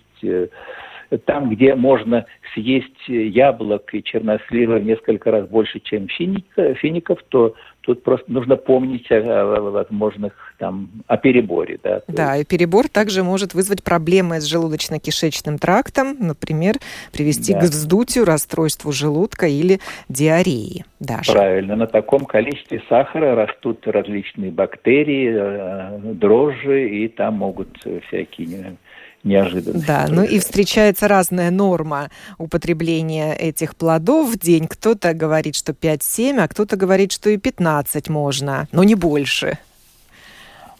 там, 1.17 1.49
где 1.49 1.75
можно 1.75 2.25
съесть 2.53 3.07
яблок 3.07 3.93
и 3.93 4.03
чернослива 4.03 4.77
в 4.77 4.83
несколько 4.83 5.31
раз 5.31 5.47
больше, 5.47 5.79
чем 5.79 6.07
фиников, 6.07 7.19
то 7.29 7.55
тут 7.81 8.03
просто 8.03 8.31
нужно 8.31 8.55
помнить 8.55 9.09
о, 9.11 9.57
о 9.57 9.61
возможных 9.61 10.33
там 10.59 10.89
о 11.07 11.17
переборе. 11.17 11.79
Да, 11.81 12.01
да 12.07 12.37
и 12.37 12.45
перебор 12.45 12.87
также 12.87 13.23
может 13.23 13.53
вызвать 13.53 13.83
проблемы 13.83 14.39
с 14.41 14.53
желудочно-кишечным 14.53 15.57
трактом, 15.57 16.15
например, 16.19 16.75
привести 17.11 17.53
да. 17.53 17.61
к 17.61 17.63
вздутию, 17.63 18.25
расстройству 18.25 18.91
желудка 18.91 19.47
или 19.47 19.79
диареи 20.07 20.85
даже. 20.99 21.31
Правильно. 21.31 21.75
На 21.75 21.87
таком 21.87 22.25
количестве 22.25 22.83
сахара 22.89 23.35
растут 23.35 23.87
различные 23.87 24.51
бактерии, 24.51 25.33
э, 25.35 26.13
дрожжи, 26.13 26.89
и 26.89 27.07
там 27.07 27.35
могут 27.35 27.69
всякие 28.07 28.77
неожиданно. 29.23 29.84
Да, 29.86 30.08
ну 30.10 30.23
и 30.23 30.39
встречается 30.39 31.08
разная 31.08 31.51
норма 31.51 32.10
употребления 32.38 33.34
этих 33.34 33.75
плодов 33.75 34.29
в 34.29 34.39
день. 34.39 34.67
Кто-то 34.67 35.13
говорит, 35.13 35.55
что 35.55 35.73
5-7, 35.73 36.39
а 36.39 36.47
кто-то 36.47 36.75
говорит, 36.75 37.12
что 37.12 37.29
и 37.29 37.38
15 37.38 38.10
можно, 38.10 38.67
но 38.71 38.84
не 38.84 38.95
больше. 38.95 39.58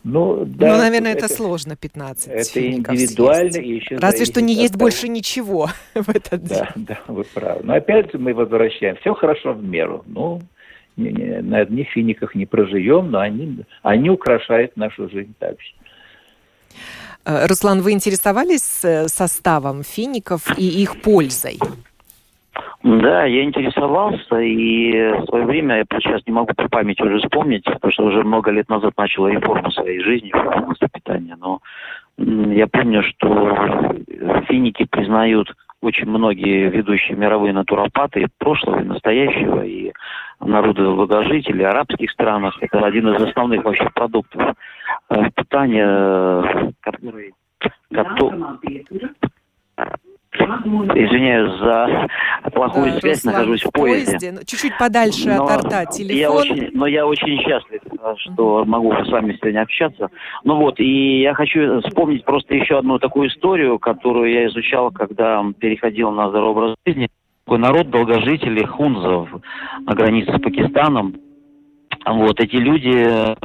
Ну, 0.04 0.45
да, 0.45 0.73
ну, 0.73 0.78
наверное, 0.78 1.12
это, 1.12 1.25
это 1.25 1.36
сложно 1.36 1.75
15 1.75 2.28
Это 2.28 2.67
индивидуально. 2.67 3.58
И 3.58 3.75
еще 3.75 3.97
Разве 3.97 4.25
что 4.25 4.41
не 4.41 4.54
есть 4.54 4.78
больше 4.78 5.10
ничего 5.10 5.69
в 5.93 6.10
этот 6.10 6.43
день. 6.43 6.58
Да, 6.58 6.73
да, 6.75 6.99
вы 7.08 7.25
правы. 7.25 7.62
Но 7.63 7.73
опять 7.73 8.13
мы 8.13 8.34
возвращаем. 8.34 8.95
Все 8.97 9.13
хорошо 9.13 9.54
в 9.54 9.63
меру. 9.63 10.04
Ну, 10.08 10.41
не, 10.95 11.12
не, 11.12 11.41
на 11.41 11.60
одних 11.60 11.89
финиках 11.89 12.34
не 12.34 12.45
проживем, 12.45 13.12
но 13.12 13.19
они, 13.19 13.60
они 13.84 14.10
украшают 14.10 14.78
нашу 14.78 15.10
жизнь 15.10 15.34
также. 15.38 15.73
Э, 17.29 17.45
Руслан, 17.45 17.81
вы 17.81 17.91
интересовались 17.91 18.83
э, 18.83 19.07
составом 19.07 19.83
фиников 19.83 20.57
и 20.57 20.81
их 20.81 21.01
пользой? 21.01 21.59
Да, 22.81 23.25
я 23.25 23.43
интересовался, 23.43 24.39
и 24.39 25.11
в 25.21 25.25
свое 25.25 25.45
время, 25.45 25.77
я 25.77 25.99
сейчас 25.99 26.21
не 26.25 26.33
могу 26.33 26.53
по 26.55 26.67
памяти 26.69 27.01
уже 27.03 27.19
вспомнить, 27.19 27.63
потому 27.65 27.91
что 27.91 28.05
уже 28.05 28.23
много 28.23 28.51
лет 28.51 28.69
назад 28.69 28.93
начала 28.97 29.27
реформу 29.27 29.69
своей 29.71 29.99
жизни 29.99 30.31
области 30.33 30.87
питания, 30.91 31.37
но 31.37 31.59
я 32.17 32.67
помню, 32.67 33.03
что 33.03 33.93
финики 34.47 34.85
признают 34.89 35.53
очень 35.81 36.07
многие 36.07 36.69
ведущие 36.69 37.15
мировые 37.17 37.53
натуропаты 37.53 38.27
прошлого 38.37 38.81
и 38.81 38.85
настоящего, 38.85 39.63
и 39.63 39.91
народы 40.39 40.83
долгожителей, 40.83 41.65
арабских 41.65 42.11
странах. 42.11 42.57
Это 42.61 42.85
один 42.85 43.13
из 43.13 43.21
основных 43.21 43.63
вообще 43.63 43.89
продуктов 43.93 44.55
э, 45.09 45.29
питания, 45.35 46.73
который... 46.81 47.33
который 47.91 48.39
Извиняюсь 50.31 51.59
за 51.59 52.07
плохую 52.51 52.93
да, 52.93 52.99
связь, 52.99 53.25
Руслан, 53.25 53.33
нахожусь 53.33 53.63
в 53.63 53.71
поезде. 53.71 54.11
поезде. 54.11 54.31
Ну, 54.31 54.39
чуть-чуть 54.45 54.77
подальше 54.77 55.29
но 55.29 55.45
от 55.45 55.65
рта 55.65 55.85
телефон. 55.85 56.17
Я 56.17 56.31
очень, 56.31 56.69
но 56.73 56.85
я 56.85 57.07
очень 57.07 57.39
счастлив, 57.41 57.81
что 58.17 58.61
uh-huh. 58.61 58.65
могу 58.65 58.93
с 58.93 59.09
вами 59.09 59.37
сегодня 59.41 59.61
общаться. 59.61 60.09
Ну 60.43 60.57
вот, 60.57 60.79
и 60.79 61.21
я 61.21 61.33
хочу 61.33 61.81
вспомнить 61.81 62.23
просто 62.25 62.53
еще 62.55 62.77
одну 62.77 62.99
такую 62.99 63.29
историю, 63.29 63.79
которую 63.79 64.31
я 64.31 64.47
изучал, 64.47 64.91
когда 64.91 65.43
переходил 65.59 66.11
на 66.11 66.29
здоровый 66.29 66.49
образ 66.51 66.75
жизни. 66.85 67.09
Такой 67.45 67.59
народ 67.59 67.89
долгожителей 67.89 68.65
хунзов 68.65 69.29
на 69.79 69.95
границе 69.95 70.37
с 70.37 70.41
Пакистаном. 70.41 71.15
Вот, 72.05 72.39
эти 72.39 72.55
люди 72.55 73.35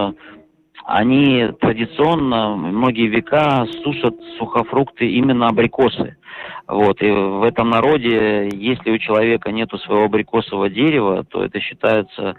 они 0.85 1.49
традиционно 1.61 2.57
многие 2.57 3.07
века 3.07 3.67
сушат 3.83 4.15
сухофрукты 4.39 5.09
именно 5.09 5.49
абрикосы. 5.49 6.17
Вот, 6.67 7.03
и 7.03 7.11
в 7.11 7.43
этом 7.43 7.71
народе, 7.71 8.49
если 8.53 8.91
у 8.91 8.99
человека 8.99 9.51
нет 9.53 9.71
своего 9.85 10.05
абрикосового 10.05 10.71
дерева, 10.71 11.25
то 11.25 11.45
это 11.45 11.61
считается 11.61 12.35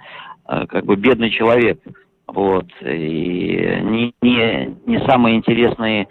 э, 0.48 0.66
как 0.68 0.86
бы 0.86 0.96
бедный 0.96 1.30
человек. 1.30 1.80
Вот, 2.28 2.66
и 2.82 3.80
не, 3.84 4.14
не, 4.22 4.76
не 4.86 5.00
самый 5.06 5.36
интересный 5.36 6.08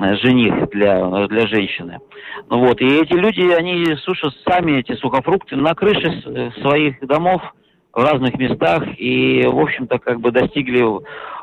э, 0.00 0.16
жених 0.16 0.68
для, 0.70 1.26
для 1.26 1.46
женщины. 1.46 1.98
Ну 2.50 2.58
вот, 2.58 2.80
и 2.80 2.86
эти 2.86 3.14
люди, 3.14 3.50
они 3.52 3.96
сушат 3.96 4.34
сами 4.46 4.80
эти 4.80 4.92
сухофрукты 4.96 5.56
на 5.56 5.74
крыше 5.74 6.52
своих 6.60 7.00
домов, 7.06 7.42
в 7.94 8.02
разных 8.02 8.34
местах 8.38 8.82
и, 8.98 9.46
в 9.46 9.58
общем-то, 9.58 9.98
как 9.98 10.20
бы 10.20 10.30
достигли 10.32 10.84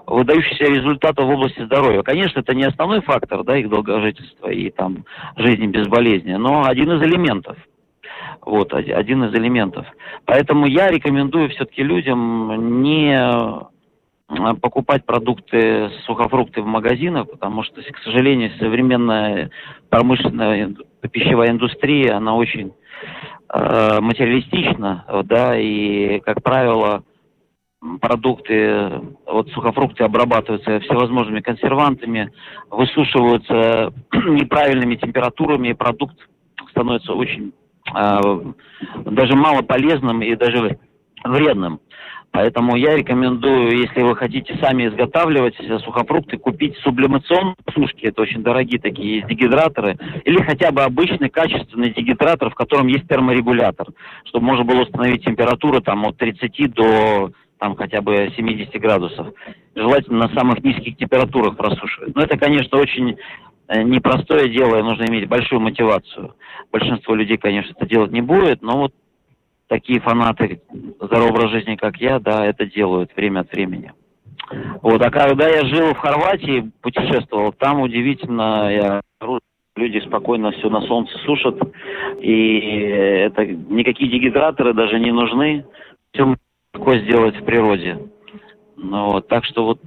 выдающихся 0.06 0.66
результатов 0.66 1.26
в 1.26 1.30
области 1.30 1.64
здоровья. 1.64 2.02
Конечно, 2.02 2.40
это 2.40 2.54
не 2.54 2.64
основной 2.64 3.02
фактор, 3.02 3.44
да, 3.44 3.58
их 3.58 3.70
долгожительства 3.70 4.50
и 4.50 4.70
там 4.70 5.06
жизни 5.38 5.68
без 5.68 5.88
болезни, 5.88 6.34
но 6.34 6.66
один 6.66 6.92
из 6.92 7.02
элементов. 7.04 7.58
Вот, 8.42 8.74
один 8.74 9.24
из 9.26 9.36
элементов. 9.36 9.86
Поэтому 10.26 10.66
я 10.66 10.90
рекомендую 10.90 11.50
все-таки 11.50 11.84
людям 11.84 12.82
не 12.82 13.16
а, 13.16 13.68
покупать 14.62 15.06
продукты, 15.06 15.90
сухофрукты 16.06 16.62
в 16.62 16.66
магазинах, 16.66 17.30
потому 17.30 17.64
что, 17.64 17.82
к 17.82 17.98
сожалению, 18.04 18.52
современная 18.58 19.52
промышленная 19.90 20.74
пищевая 21.12 21.52
индустрия, 21.52 22.16
она 22.16 22.36
очень 22.36 22.74
э, 23.54 24.00
материалистична, 24.02 25.06
да, 25.26 25.58
и, 25.58 26.20
как 26.22 26.42
правило, 26.44 27.04
продукты, 28.00 29.02
вот 29.26 29.50
сухофрукты 29.50 30.04
обрабатываются 30.04 30.80
всевозможными 30.82 31.42
консервантами, 31.42 32.32
высушиваются 32.70 33.94
неправильными 34.14 34.96
температурами, 34.96 35.70
и 35.70 35.74
продукт 35.74 36.16
становится 36.70 37.14
очень 37.14 37.54
э, 37.96 38.22
даже 39.06 39.36
мало 39.36 39.62
полезным 39.64 40.22
и 40.22 40.36
даже 40.36 40.78
вредным. 41.24 41.80
Поэтому 42.32 42.78
я 42.78 42.96
рекомендую, 42.96 43.78
если 43.78 44.02
вы 44.02 44.16
хотите 44.16 44.58
сами 44.62 44.88
изготавливать 44.88 45.56
сухофрукты, 45.84 46.38
купить 46.38 46.78
сублимационные 46.78 47.56
сушки, 47.74 48.06
это 48.06 48.22
очень 48.22 48.42
дорогие 48.42 48.80
такие 48.80 49.18
есть 49.18 49.28
дегидраторы, 49.28 49.98
или 50.24 50.42
хотя 50.42 50.72
бы 50.72 50.82
обычный 50.82 51.30
качественный 51.30 51.94
дегидратор, 51.94 52.50
в 52.50 52.56
котором 52.56 52.88
есть 52.88 53.08
терморегулятор, 53.08 53.88
чтобы 54.26 54.46
можно 54.46 54.64
было 54.64 54.84
установить 54.84 55.26
температуру 55.26 55.82
там 55.82 56.06
от 56.06 56.18
30 56.18 56.74
до 56.74 57.32
там 57.60 57.76
хотя 57.76 58.02
бы 58.02 58.34
70 58.36 58.74
градусов. 58.82 59.28
Желательно 59.76 60.28
на 60.28 60.34
самых 60.34 60.64
низких 60.64 60.98
температурах 60.98 61.56
просушивать. 61.58 62.16
Но 62.16 62.24
это, 62.24 62.36
конечно, 62.36 62.80
очень 62.80 63.18
э, 63.68 63.84
непростое 63.84 64.50
дело, 64.50 64.80
и 64.80 64.84
нужно 64.84 65.06
иметь 65.06 65.28
большую 65.30 65.62
мотивацию. 65.62 66.34
Большинство 66.72 67.14
людей, 67.14 67.38
конечно, 67.38 67.74
это 67.78 67.88
делать 67.88 68.12
не 68.12 68.22
будет, 68.22 68.64
но 68.64 68.78
вот 68.80 68.94
такие 69.72 70.02
фанаты 70.02 70.62
здорового 71.00 71.30
образа 71.30 71.48
жизни, 71.48 71.78
как 71.78 71.96
я, 71.96 72.20
да, 72.20 72.46
это 72.46 72.66
делают 72.66 73.16
время 73.16 73.40
от 73.40 73.54
времени. 73.54 73.94
Вот, 74.82 75.02
а 75.02 75.10
когда 75.10 75.48
я 75.48 75.64
жил 75.64 75.94
в 75.94 75.98
Хорватии, 75.98 76.70
путешествовал, 76.82 77.54
там 77.54 77.80
удивительно, 77.80 78.70
я 78.70 79.02
люди 79.78 80.06
спокойно 80.06 80.52
все 80.52 80.70
на 80.70 80.82
солнце 80.82 81.18
сушат, 81.20 81.58
и 82.20 82.60
это 82.60 83.46
никакие 83.46 84.12
дегидраторы 84.12 84.74
даже 84.74 85.00
не 85.00 85.14
нужны, 85.14 85.66
все 86.12 86.36
легко 86.74 86.96
сделать 86.98 87.38
в 87.38 87.46
природе. 87.46 87.98
Ну, 88.76 89.12
вот, 89.12 89.30
так 89.30 89.46
что 89.46 89.64
вот, 89.64 89.80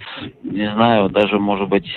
не 0.42 0.72
знаю, 0.72 1.10
даже, 1.10 1.38
может 1.38 1.68
быть, 1.68 1.94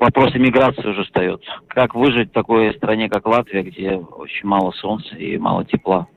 вопрос 0.00 0.34
иммиграции 0.34 0.88
уже 0.88 1.04
встает. 1.04 1.42
Как 1.68 1.94
выжить 1.94 2.30
в 2.30 2.32
такой 2.32 2.72
стране, 2.72 3.10
как 3.10 3.26
Латвия, 3.26 3.62
где 3.62 3.96
очень 3.96 4.48
мало 4.48 4.70
солнца 4.70 5.14
и 5.14 5.36
мало 5.36 5.66
тепла? 5.66 6.08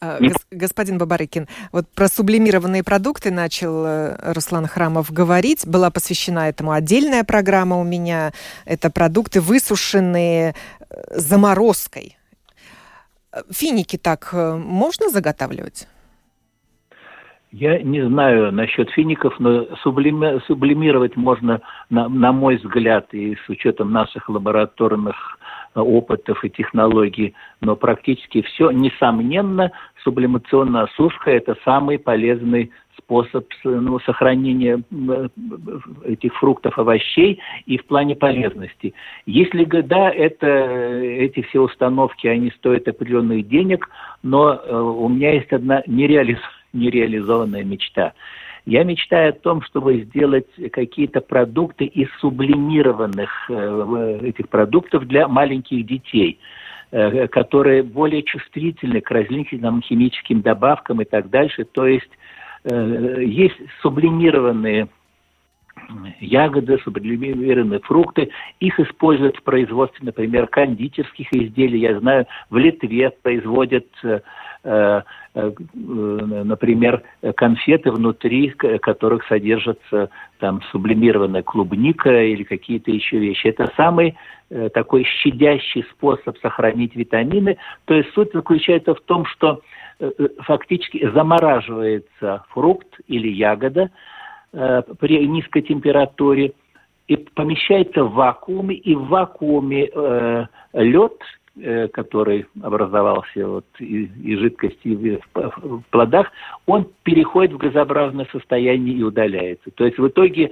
А, 0.00 0.18
господин 0.50 0.98
Бабарыкин, 0.98 1.46
вот 1.72 1.86
про 1.94 2.08
сублимированные 2.08 2.82
продукты 2.82 3.30
начал 3.30 3.84
э, 3.84 4.32
Руслан 4.32 4.66
Храмов 4.66 5.12
говорить. 5.12 5.66
Была 5.66 5.90
посвящена 5.90 6.48
этому 6.48 6.72
отдельная 6.72 7.22
программа 7.22 7.78
у 7.78 7.84
меня. 7.84 8.32
Это 8.64 8.90
продукты, 8.90 9.42
высушенные 9.42 10.54
э, 10.54 10.94
заморозкой. 11.10 12.16
Финики 13.50 13.98
так 13.98 14.30
э, 14.32 14.56
можно 14.56 15.10
заготавливать? 15.10 15.86
Я 17.52 17.82
не 17.82 18.06
знаю 18.06 18.52
насчет 18.52 18.90
фиников, 18.90 19.38
но 19.38 19.66
сублими, 19.82 20.40
сублимировать 20.46 21.16
можно, 21.16 21.60
на, 21.90 22.08
на 22.08 22.32
мой 22.32 22.56
взгляд, 22.56 23.12
и 23.12 23.34
с 23.34 23.48
учетом 23.48 23.92
наших 23.92 24.28
лабораторных 24.28 25.16
опытов 25.74 26.44
и 26.44 26.50
технологий, 26.50 27.34
но 27.60 27.76
практически 27.76 28.42
все, 28.42 28.70
несомненно, 28.70 29.72
сублимационная 30.04 30.82
осушка– 30.82 31.30
это 31.32 31.56
самый 31.64 31.98
полезный 31.98 32.70
способ 32.98 33.46
ну, 33.64 33.98
сохранения 34.00 34.82
этих 36.04 36.34
фруктов, 36.36 36.78
овощей 36.78 37.40
и 37.66 37.78
в 37.78 37.86
плане 37.86 38.14
полезности. 38.14 38.94
Если 39.26 39.64
да, 39.64 40.10
это, 40.10 40.46
эти 40.46 41.42
все 41.42 41.60
установки, 41.60 42.26
они 42.26 42.50
стоят 42.52 42.88
определенных 42.88 43.48
денег, 43.48 43.88
но 44.22 44.54
э, 44.54 44.76
у 44.76 45.08
меня 45.08 45.32
есть 45.32 45.52
одна 45.52 45.82
нереализ... 45.86 46.38
нереализованная 46.72 47.64
мечта– 47.64 48.12
я 48.66 48.84
мечтаю 48.84 49.30
о 49.30 49.32
том, 49.32 49.62
чтобы 49.62 50.02
сделать 50.02 50.46
какие-то 50.72 51.22
продукты 51.22 51.86
из 51.86 52.08
сублимированных 52.20 53.30
э, 53.48 54.20
этих 54.22 54.48
продуктов 54.48 55.06
для 55.08 55.26
маленьких 55.28 55.86
детей 55.86 56.38
э, 56.38 56.69
которые 56.90 57.82
более 57.82 58.22
чувствительны 58.22 59.00
к 59.00 59.10
различным 59.10 59.80
химическим 59.82 60.40
добавкам 60.40 61.00
и 61.00 61.04
так 61.04 61.30
дальше. 61.30 61.64
То 61.64 61.86
есть 61.86 62.10
э, 62.64 63.22
есть 63.24 63.56
сублимированные 63.80 64.88
ягоды, 66.20 66.78
сублимированные 66.84 67.80
фрукты. 67.80 68.30
Их 68.58 68.78
используют 68.80 69.36
в 69.36 69.42
производстве, 69.42 70.04
например, 70.04 70.46
кондитерских 70.48 71.32
изделий. 71.32 71.80
Я 71.80 71.98
знаю, 72.00 72.26
в 72.50 72.56
Литве 72.56 73.10
производят 73.22 73.86
Э, 74.02 74.08
э, 74.08 74.20
например, 75.34 77.02
конфеты 77.36 77.90
внутри 77.90 78.50
которых 78.50 79.26
содержится 79.26 80.10
там 80.38 80.60
сублимированная 80.70 81.42
клубника 81.42 82.22
или 82.22 82.42
какие-то 82.42 82.90
еще 82.90 83.18
вещи. 83.18 83.46
Это 83.46 83.72
самый 83.76 84.16
э, 84.50 84.68
такой 84.70 85.04
щадящий 85.04 85.84
способ 85.92 86.36
сохранить 86.38 86.94
витамины. 86.94 87.56
То 87.86 87.94
есть 87.94 88.12
суть 88.12 88.32
заключается 88.32 88.94
в 88.94 89.00
том, 89.00 89.24
что 89.26 89.60
фактически 90.40 91.10
замораживается 91.12 92.44
фрукт 92.48 92.88
или 93.06 93.28
ягода 93.28 93.90
при 94.50 95.26
низкой 95.26 95.60
температуре 95.60 96.52
и 97.06 97.16
помещается 97.16 98.04
в 98.04 98.14
вакууме, 98.14 98.76
и 98.76 98.94
в 98.94 99.08
вакууме 99.08 99.90
э, 99.92 100.46
лед 100.72 101.12
Э, 101.12 101.39
который 101.92 102.46
образовался 102.62 103.46
вот 103.46 103.66
из, 103.78 104.08
из 104.22 104.38
жидкости 104.38 104.88
в, 104.88 105.20
в 105.34 105.82
плодах, 105.90 106.30
он 106.66 106.86
переходит 107.02 107.52
в 107.52 107.58
газообразное 107.58 108.26
состояние 108.32 108.96
и 108.96 109.02
удаляется. 109.02 109.70
То 109.72 109.84
есть 109.84 109.98
в 109.98 110.08
итоге 110.08 110.50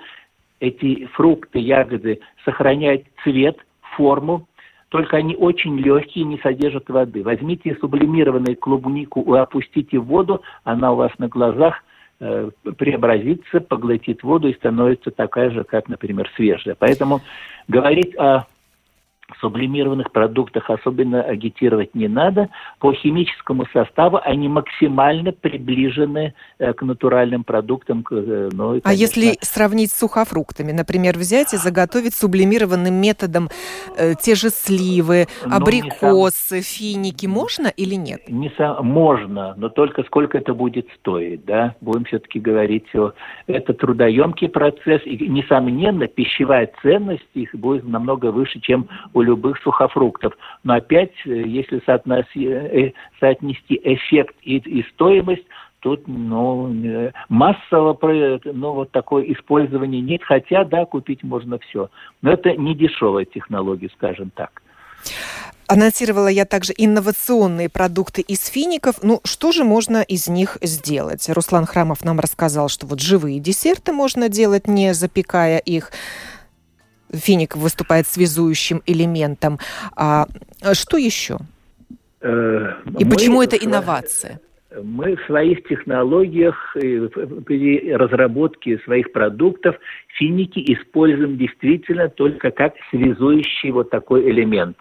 эти 0.61 1.07
фрукты, 1.07 1.59
ягоды 1.59 2.21
сохраняют 2.45 3.05
цвет, 3.23 3.59
форму, 3.97 4.47
только 4.89 5.19
они 5.19 5.37
очень 5.37 5.79
легкие, 5.79 6.25
не 6.25 6.39
содержат 6.39 6.89
воды. 6.89 7.23
Возьмите 7.23 7.77
сублимированную 7.81 8.57
клубнику, 8.57 9.35
опустите 9.35 9.99
в 9.99 10.05
воду, 10.05 10.43
она 10.65 10.93
у 10.93 10.97
вас 10.97 11.13
на 11.19 11.29
глазах 11.29 11.85
э, 12.21 12.51
преобразится, 12.79 13.61
поглотит 13.61 14.23
воду 14.23 14.49
и 14.49 14.55
становится 14.55 15.11
такая 15.11 15.51
же, 15.51 15.65
как, 15.65 15.89
например, 15.89 16.31
свежая. 16.37 16.75
Поэтому 16.79 17.21
говорить 17.69 18.17
о 18.17 18.47
сублимированных 19.41 20.13
продуктах 20.13 20.71
особенно 20.71 21.23
агитировать 21.23 21.95
не 21.95 22.09
надо. 22.09 22.49
По 22.79 22.93
химическому 22.93 23.67
составу 23.73 24.21
они 24.23 24.49
максимально 24.49 25.33
приближены 25.33 26.35
э, 26.59 26.73
к 26.73 26.83
натуральным 26.83 27.45
продуктам. 27.45 28.05
Э, 28.11 28.49
ну, 28.53 28.77
и, 28.77 28.81
конечно... 28.81 28.91
А 28.91 28.93
если 28.93 29.39
сравнить 29.41 29.91
с 29.91 29.99
сухофруктами, 29.99 30.73
например, 30.73 31.17
взять 31.17 31.55
и 31.55 31.57
заготовить 31.57 32.15
сублимированным 32.15 32.95
методом 32.95 33.49
э, 33.97 34.15
те 34.21 34.35
же 34.35 34.51
сливы, 34.51 35.27
ну, 35.45 35.57
абрикосы, 35.57 36.61
сам... 36.61 36.63
финики, 36.63 37.27
можно 37.27 37.69
или 37.69 37.95
нет? 37.95 38.29
Не 38.29 38.51
сам... 38.57 38.87
Можно, 38.87 39.55
но 39.57 39.69
только 39.69 40.03
сколько 40.05 40.39
это 40.39 40.55
будет 40.55 40.89
стоить, 40.99 41.45
да? 41.45 41.75
Будем 41.81 42.05
все-таки 42.05 42.41
говорить 42.41 42.95
о... 42.95 43.13
Это 43.47 43.73
трудоемкий 43.75 44.49
процесс, 44.49 45.03
и, 45.05 45.29
несомненно, 45.29 46.07
пищевая 46.07 46.71
ценность 46.83 47.23
их 47.35 47.55
будет 47.55 47.87
намного 47.87 48.31
выше, 48.31 48.61
чем 48.61 48.89
у 49.15 49.23
любых 49.29 49.59
сухофруктов. 49.63 50.33
Но 50.65 50.75
опять, 50.75 51.13
э, 51.27 51.31
если 51.31 51.81
соотнести, 51.85 52.47
э, 52.47 52.93
соотнести 53.21 53.81
эффект 53.85 54.35
и, 54.43 54.57
и 54.57 54.83
стоимость, 54.95 55.45
тут 55.81 56.09
ну, 56.09 56.73
э, 56.85 57.13
массово 57.29 57.97
ну, 58.45 58.73
вот 58.73 58.91
такое 58.91 59.25
использование 59.33 60.01
нет, 60.01 60.23
хотя, 60.25 60.65
да, 60.65 60.85
купить 60.87 61.23
можно 61.23 61.59
все. 61.59 61.91
Но 62.23 62.33
это 62.33 62.55
не 62.55 62.75
дешевая 62.75 63.25
технология, 63.25 63.91
скажем 63.97 64.31
так. 64.35 64.63
Анонсировала 65.71 66.29
я 66.29 66.47
также 66.47 66.73
инновационные 66.75 67.69
продукты 67.69 68.23
из 68.23 68.47
фиников. 68.47 68.97
Ну, 69.03 69.21
что 69.25 69.53
же 69.53 69.65
можно 69.65 70.01
из 70.01 70.27
них 70.27 70.57
сделать? 70.63 71.29
Руслан 71.29 71.67
Храмов 71.67 72.05
нам 72.05 72.19
рассказал, 72.21 72.71
что 72.71 72.87
вот 72.87 73.01
живые 73.01 73.39
десерты 73.39 73.93
можно 73.93 74.31
делать, 74.31 74.67
не 74.67 74.95
запекая 74.95 75.59
их 75.59 75.93
финик 77.13 77.57
выступает 77.57 78.07
связующим 78.07 78.83
элементом. 78.87 79.59
А 79.97 80.27
что 80.73 80.97
еще? 80.97 81.39
Э, 82.21 82.73
И 82.99 83.05
мы, 83.05 83.11
почему 83.11 83.43
это 83.43 83.57
инновация? 83.57 84.41
Мы 84.83 85.17
в 85.17 85.27
своих 85.27 85.65
технологиях, 85.65 86.55
при 86.75 87.93
разработке 87.93 88.79
своих 88.85 89.13
продуктов 89.13 89.77
финики 90.19 90.61
используем 90.73 91.39
действительно 91.39 92.09
только 92.09 92.51
как 92.51 92.75
связующий 92.91 93.71
вот 93.71 93.91
такой 93.91 94.29
элемент 94.31 94.77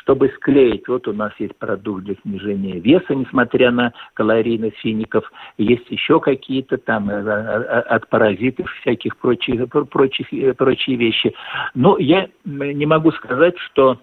чтобы 0.00 0.28
склеить. 0.36 0.88
Вот 0.88 1.06
у 1.08 1.12
нас 1.12 1.32
есть 1.38 1.56
продукт 1.56 2.04
для 2.04 2.14
снижения 2.22 2.78
веса, 2.78 3.14
несмотря 3.14 3.70
на 3.70 3.92
калорийность 4.14 4.78
фиников. 4.78 5.30
Есть 5.58 5.90
еще 5.90 6.20
какие-то 6.20 6.78
там 6.78 7.10
э, 7.10 7.14
э, 7.14 7.22
э, 7.22 7.80
от 7.80 8.08
паразитов 8.08 8.70
всяких 8.80 9.16
прочих, 9.18 9.68
прочих, 9.68 10.56
прочие 10.56 10.96
вещи. 10.96 11.34
Но 11.74 11.98
я 11.98 12.28
не 12.44 12.86
могу 12.86 13.12
сказать, 13.12 13.58
что 13.58 13.98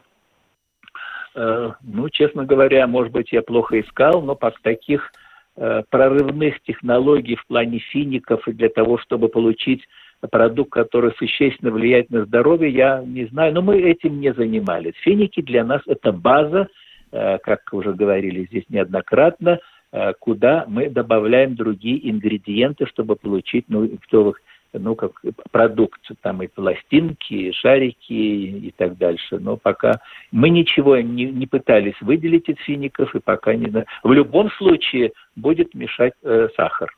ну, 1.36 2.10
честно 2.10 2.46
говоря, 2.46 2.88
может 2.88 3.12
быть, 3.12 3.32
я 3.32 3.44
плохо 3.44 3.80
искал, 3.80 4.24
но 4.24 4.34
по 4.34 4.52
таких 4.64 5.12
прорывных 5.56 6.60
технологий 6.64 7.36
в 7.36 7.46
плане 7.46 7.78
фиников 7.78 8.48
и 8.48 8.54
для 8.54 8.70
того, 8.70 8.98
чтобы 8.98 9.30
получить 9.30 9.88
продукт, 10.30 10.72
который 10.72 11.12
существенно 11.18 11.72
влияет 11.72 12.10
на 12.10 12.26
здоровье, 12.26 12.70
я 12.70 13.04
не 13.06 13.26
знаю, 13.26 13.54
но 13.54 13.62
мы 13.62 13.78
этим 13.78 14.20
не 14.20 14.34
занимались. 14.34 14.96
Финики 15.02 15.42
для 15.42 15.64
нас 15.64 15.82
это 15.86 16.12
база, 16.12 16.68
э, 17.12 17.38
как 17.40 17.62
уже 17.72 17.94
говорили 17.94 18.46
здесь 18.46 18.66
неоднократно, 18.70 19.60
э, 19.92 20.14
куда 20.20 20.66
мы 20.68 20.90
добавляем 20.90 21.56
другие 21.56 22.10
ингредиенты, 22.10 22.88
чтобы 22.88 23.16
получить 23.16 23.66
ну, 23.68 23.88
готовых 23.88 24.42
ну, 24.74 24.96
как 24.96 25.12
продукт, 25.52 26.02
там 26.22 26.44
и 26.44 26.48
пластинки, 26.48 27.34
и 27.34 27.52
шарики 27.54 28.14
и 28.14 28.74
так 28.76 28.98
дальше. 28.98 29.40
Но 29.40 29.58
пока 29.58 30.02
мы 30.32 30.50
ничего 30.50 30.98
не, 30.98 31.26
не 31.26 31.48
пытались 31.48 32.00
выделить 32.02 32.50
из 32.50 32.58
фиников, 32.58 33.16
и 33.16 33.20
пока 33.20 33.56
не... 33.56 33.72
В 34.04 34.12
любом 34.12 34.52
случае 34.52 35.14
будет 35.36 35.74
мешать 35.74 36.14
э, 36.24 36.50
сахар. 36.56 36.90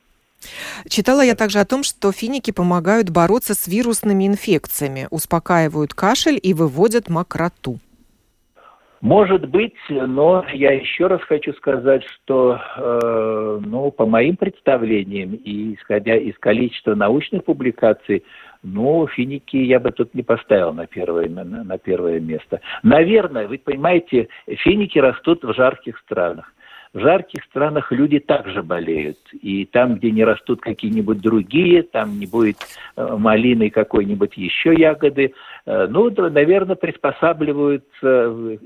Читала 0.88 1.22
я 1.22 1.34
также 1.34 1.58
о 1.58 1.64
том, 1.64 1.82
что 1.82 2.12
финики 2.12 2.50
помогают 2.50 3.10
бороться 3.10 3.54
с 3.54 3.66
вирусными 3.68 4.26
инфекциями, 4.26 5.06
успокаивают 5.10 5.94
кашель 5.94 6.38
и 6.42 6.54
выводят 6.54 7.08
мокроту. 7.08 7.78
Может 9.00 9.48
быть, 9.48 9.76
но 9.88 10.44
я 10.52 10.72
еще 10.72 11.06
раз 11.06 11.22
хочу 11.22 11.54
сказать, 11.54 12.04
что, 12.04 12.60
э, 12.76 13.60
ну, 13.64 13.90
по 13.90 14.04
моим 14.04 14.36
представлениям 14.36 15.34
и 15.36 15.74
исходя 15.74 16.16
из 16.16 16.36
количества 16.38 16.94
научных 16.94 17.44
публикаций, 17.44 18.24
ну, 18.62 19.06
финики 19.06 19.56
я 19.56 19.80
бы 19.80 19.90
тут 19.90 20.14
не 20.14 20.22
поставил 20.22 20.74
на 20.74 20.86
первое, 20.86 21.30
на, 21.30 21.44
на 21.44 21.78
первое 21.78 22.20
место. 22.20 22.60
Наверное, 22.82 23.48
вы 23.48 23.56
понимаете, 23.56 24.28
финики 24.46 24.98
растут 24.98 25.44
в 25.44 25.54
жарких 25.54 25.98
странах. 26.00 26.52
В 26.92 26.98
жарких 26.98 27.44
странах 27.44 27.92
люди 27.92 28.18
также 28.18 28.64
болеют. 28.64 29.18
И 29.32 29.64
там, 29.64 29.94
где 29.94 30.10
не 30.10 30.24
растут 30.24 30.60
какие-нибудь 30.60 31.20
другие, 31.20 31.84
там 31.84 32.18
не 32.18 32.26
будет 32.26 32.56
э, 32.96 33.16
малины 33.16 33.70
какой-нибудь 33.70 34.36
еще 34.36 34.74
ягоды, 34.74 35.32
э, 35.66 35.86
ну, 35.88 36.10
наверное, 36.30 36.74
приспосабливаются 36.74 38.58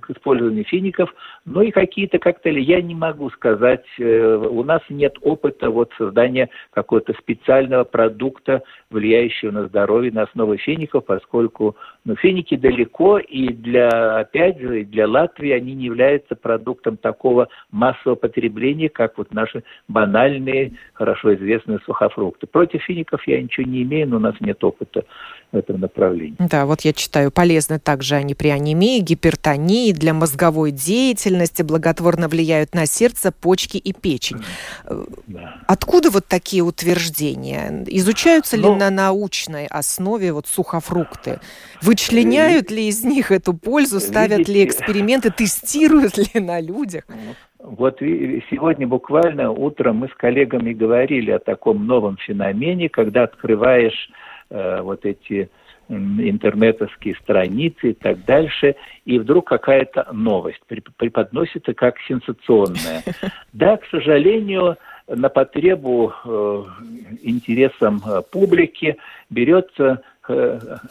к 0.00 0.10
использованию 0.10 0.64
фиников. 0.64 1.14
Ну 1.44 1.62
и 1.62 1.70
какие-то 1.70 2.18
коктейли. 2.18 2.60
Я 2.60 2.82
не 2.82 2.96
могу 2.96 3.30
сказать, 3.30 3.84
э, 4.00 4.36
у 4.50 4.64
нас 4.64 4.82
нет 4.88 5.16
опыта 5.22 5.70
вот 5.70 5.92
создания 5.96 6.48
какого-то 6.72 7.12
специального 7.12 7.84
продукта, 7.84 8.64
влияющего 8.90 9.52
на 9.52 9.68
здоровье 9.68 10.10
на 10.10 10.22
основе 10.22 10.58
фиников, 10.58 11.04
поскольку 11.04 11.76
ну, 12.04 12.16
финики 12.16 12.56
далеко, 12.56 13.18
и 13.18 13.48
для, 13.48 14.20
опять 14.20 14.58
же, 14.58 14.84
для 14.84 15.06
Латвии 15.06 15.50
они 15.50 15.74
не 15.74 15.84
являются 15.84 16.34
продуктом 16.34 16.96
такого 16.96 17.48
массового 17.70 18.16
потребления, 18.16 18.88
как 18.88 19.18
вот 19.18 19.34
наши 19.34 19.62
банальные, 19.86 20.72
хорошо 20.94 21.34
известные 21.34 21.78
сухофрукты. 21.84 22.46
Против 22.46 22.82
фиников 22.82 23.26
я 23.26 23.42
ничего 23.42 23.66
не 23.66 23.82
имею, 23.82 24.08
но 24.08 24.16
у 24.16 24.20
нас 24.20 24.34
нет 24.40 24.62
опыта 24.64 25.04
в 25.52 25.56
этом 25.56 25.80
направлении. 25.80 26.36
Да, 26.38 26.64
вот 26.64 26.82
я 26.82 26.92
читаю, 26.92 27.30
полезны 27.30 27.78
также 27.78 28.14
они 28.14 28.34
при 28.34 28.48
анемии, 28.48 29.00
гипертонии, 29.00 29.92
для 29.92 30.14
мозговой 30.14 30.70
деятельности, 30.70 31.62
благотворно 31.62 32.28
влияют 32.28 32.74
на 32.74 32.86
сердце, 32.86 33.32
почки 33.32 33.76
и 33.76 33.92
печень. 33.92 34.38
Да. 35.26 35.56
Откуда 35.66 36.10
вот 36.10 36.26
такие 36.26 36.62
утверждения? 36.62 37.84
Изучаются 37.86 38.56
ли 38.56 38.62
Но... 38.62 38.70
Ну, 38.70 38.76
на 38.76 38.90
научной 38.90 39.66
основе 39.66 40.32
вот 40.32 40.46
сухофрукты? 40.46 41.40
Вычленяют 41.90 42.70
ли 42.70 42.86
из 42.86 43.02
них 43.02 43.32
эту 43.32 43.52
пользу, 43.52 43.98
ставят 43.98 44.38
Видите... 44.38 44.52
ли 44.52 44.64
эксперименты, 44.64 45.32
тестируют 45.32 46.18
ли 46.18 46.40
на 46.40 46.60
людях? 46.60 47.02
Вот 47.58 47.98
сегодня 47.98 48.86
буквально 48.86 49.50
утром 49.50 49.96
мы 49.96 50.06
с 50.06 50.14
коллегами 50.14 50.72
говорили 50.72 51.32
о 51.32 51.40
таком 51.40 51.84
новом 51.88 52.16
феномене, 52.16 52.88
когда 52.88 53.24
открываешь 53.24 54.08
э, 54.50 54.82
вот 54.82 55.04
эти 55.04 55.50
интернетовские 55.88 57.16
страницы 57.16 57.90
и 57.90 57.94
так 57.94 58.24
дальше, 58.24 58.76
и 59.04 59.18
вдруг 59.18 59.48
какая-то 59.48 60.06
новость 60.12 60.62
преподносится 60.96 61.74
как 61.74 61.96
сенсационная. 62.06 63.02
Да, 63.52 63.76
к 63.78 63.84
сожалению, 63.90 64.76
на 65.08 65.28
потребу 65.28 66.12
э, 66.24 66.64
интересам 67.22 68.00
э, 68.06 68.22
публики 68.30 68.96
берется 69.28 70.02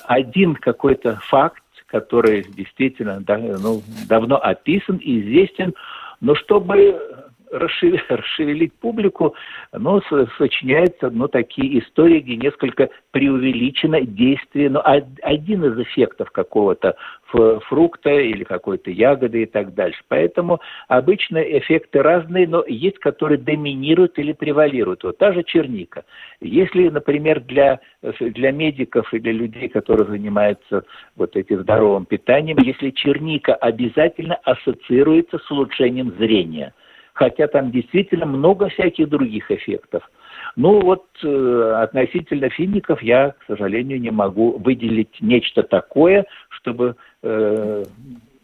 один 0.06 0.56
какой-то 0.56 1.20
факт, 1.24 1.64
который 1.88 2.44
действительно 2.44 3.24
ну, 3.28 3.82
давно 4.08 4.38
описан 4.38 4.98
и 4.98 5.22
известен, 5.22 5.74
но 6.22 6.36
чтобы 6.36 7.29
расшевелить 8.10 8.74
публику, 8.74 9.36
но 9.74 10.02
сочиняются 10.38 11.10
ну, 11.10 11.28
такие 11.28 11.80
истории, 11.80 12.20
где 12.20 12.36
несколько 12.36 12.90
преувеличено 13.12 14.02
действие, 14.02 14.70
но 14.70 14.84
один 14.84 15.66
из 15.66 15.80
эффектов 15.80 16.32
какого-то 16.32 16.96
фрукта 17.32 18.10
или 18.10 18.44
какой-то 18.44 18.92
ягоды 18.92 19.44
и 19.44 19.46
так 19.46 19.74
дальше. 19.74 20.02
Поэтому 20.08 20.60
обычно 20.88 21.38
эффекты 21.38 22.02
разные, 22.02 22.48
но 22.48 22.64
есть, 22.68 23.00
которые 23.00 23.38
доминируют 23.38 24.18
или 24.18 24.34
превалируют. 24.34 25.04
Вот 25.04 25.18
та 25.18 25.32
же 25.34 25.44
черника. 25.44 26.06
Если, 26.42 26.90
например, 26.90 27.42
для, 27.42 27.80
для 28.20 28.52
медиков 28.52 29.14
и 29.14 29.20
для 29.20 29.32
людей, 29.32 29.70
которые 29.70 30.08
занимаются 30.08 30.84
вот 31.16 31.36
этим 31.36 31.62
здоровым 31.62 32.06
питанием, 32.06 32.58
если 32.60 32.90
черника 32.92 33.54
обязательно 33.56 34.36
ассоциируется 34.44 35.38
с 35.40 35.52
улучшением 35.52 36.14
зрения– 36.18 36.74
хотя 37.20 37.48
там 37.48 37.70
действительно 37.70 38.26
много 38.26 38.70
всяких 38.70 39.10
других 39.10 39.52
эффектов. 39.52 40.10
Ну 40.56 40.80
вот 40.80 41.06
э, 41.22 41.74
относительно 41.84 42.50
фиников 42.50 43.04
я, 43.04 43.32
к 43.32 43.44
сожалению, 43.46 44.00
не 44.00 44.10
могу 44.10 44.58
выделить 44.58 45.18
нечто 45.20 45.64
такое, 45.64 46.26
чтобы 46.48 46.96
э, 47.22 47.84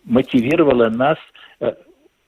мотивировало 0.03 0.89
нас 0.89 1.17
э, 1.61 1.71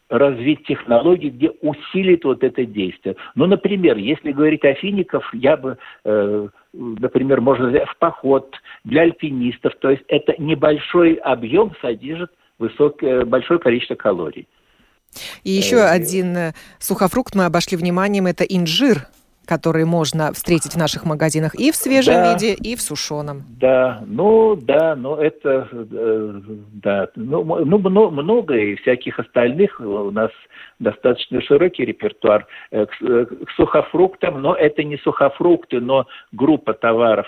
развить 0.10 0.66
технологии, 0.66 1.32
где 1.32 1.50
усилит 1.62 2.24
вот 2.24 2.46
это 2.46 2.66
действие. 2.66 3.18
Ну, 3.36 3.46
например, 3.46 3.98
если 3.98 4.32
говорить 4.32 4.64
о 4.64 4.74
финиках, 4.74 5.30
я 5.34 5.58
бы, 5.58 5.78
э, 6.06 6.48
например, 6.72 7.42
можно 7.42 7.68
взять 7.68 7.90
в 7.90 7.98
поход 7.98 8.56
для 8.86 9.02
альпинистов, 9.02 9.76
то 9.82 9.90
есть 9.90 10.04
это 10.08 10.34
небольшой 10.42 11.16
объем 11.16 11.74
содержит 11.82 12.32
высокое, 12.58 13.26
большое 13.26 13.60
количество 13.60 13.96
калорий. 13.96 14.48
И 15.44 15.52
еще 15.52 15.78
э, 15.78 15.88
один 15.88 16.38
э, 16.38 16.54
сухофрукт 16.80 17.36
мы 17.36 17.46
обошли 17.46 17.78
вниманием, 17.78 18.28
это 18.28 18.44
инжир 18.44 19.08
которые 19.48 19.86
можно 19.86 20.32
встретить 20.34 20.74
в 20.74 20.78
наших 20.78 21.06
магазинах 21.06 21.56
и 21.56 21.72
в 21.72 21.76
свежем 21.76 22.16
да, 22.16 22.34
виде, 22.34 22.54
и 22.54 22.76
в 22.76 22.82
сушеном. 22.82 23.44
Да, 23.60 24.04
ну 24.06 24.56
да, 24.56 24.96
но 24.96 25.16
это 25.18 25.68
э, 25.72 26.42
да, 26.74 27.08
ну, 27.16 27.44
ну 27.66 27.78
много 28.12 28.56
и 28.56 28.76
всяких 28.76 29.20
остальных 29.20 29.80
у 29.80 30.12
нас 30.12 30.32
достаточно 30.80 31.42
широкий 31.42 31.86
репертуар 31.86 32.46
э, 32.72 32.86
к, 32.86 33.02
э, 33.02 33.26
к 33.26 33.52
сухофруктам, 33.56 34.42
но 34.42 34.54
это 34.54 34.84
не 34.84 34.98
сухофрукты, 34.98 35.80
но 35.80 36.06
группа 36.32 36.74
товаров 36.74 37.28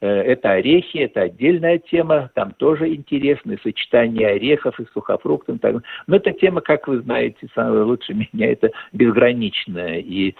это 0.00 0.50
орехи, 0.50 0.98
это 0.98 1.22
отдельная 1.22 1.78
тема, 1.78 2.30
там 2.34 2.52
тоже 2.52 2.94
интересное 2.94 3.58
сочетание 3.62 4.28
орехов 4.28 4.78
и 4.78 4.84
сухофруктов. 4.92 5.58
Но 6.06 6.16
эта 6.16 6.32
тема, 6.32 6.60
как 6.60 6.88
вы 6.88 7.00
знаете, 7.00 7.48
лучше 7.56 8.12
меня, 8.12 8.52
это 8.52 8.70
безграничная. 8.92 10.00
И 10.00 10.34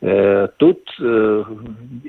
э, 0.00 0.48
тут 0.56 0.69
тут 0.70 0.88
э, 1.00 1.44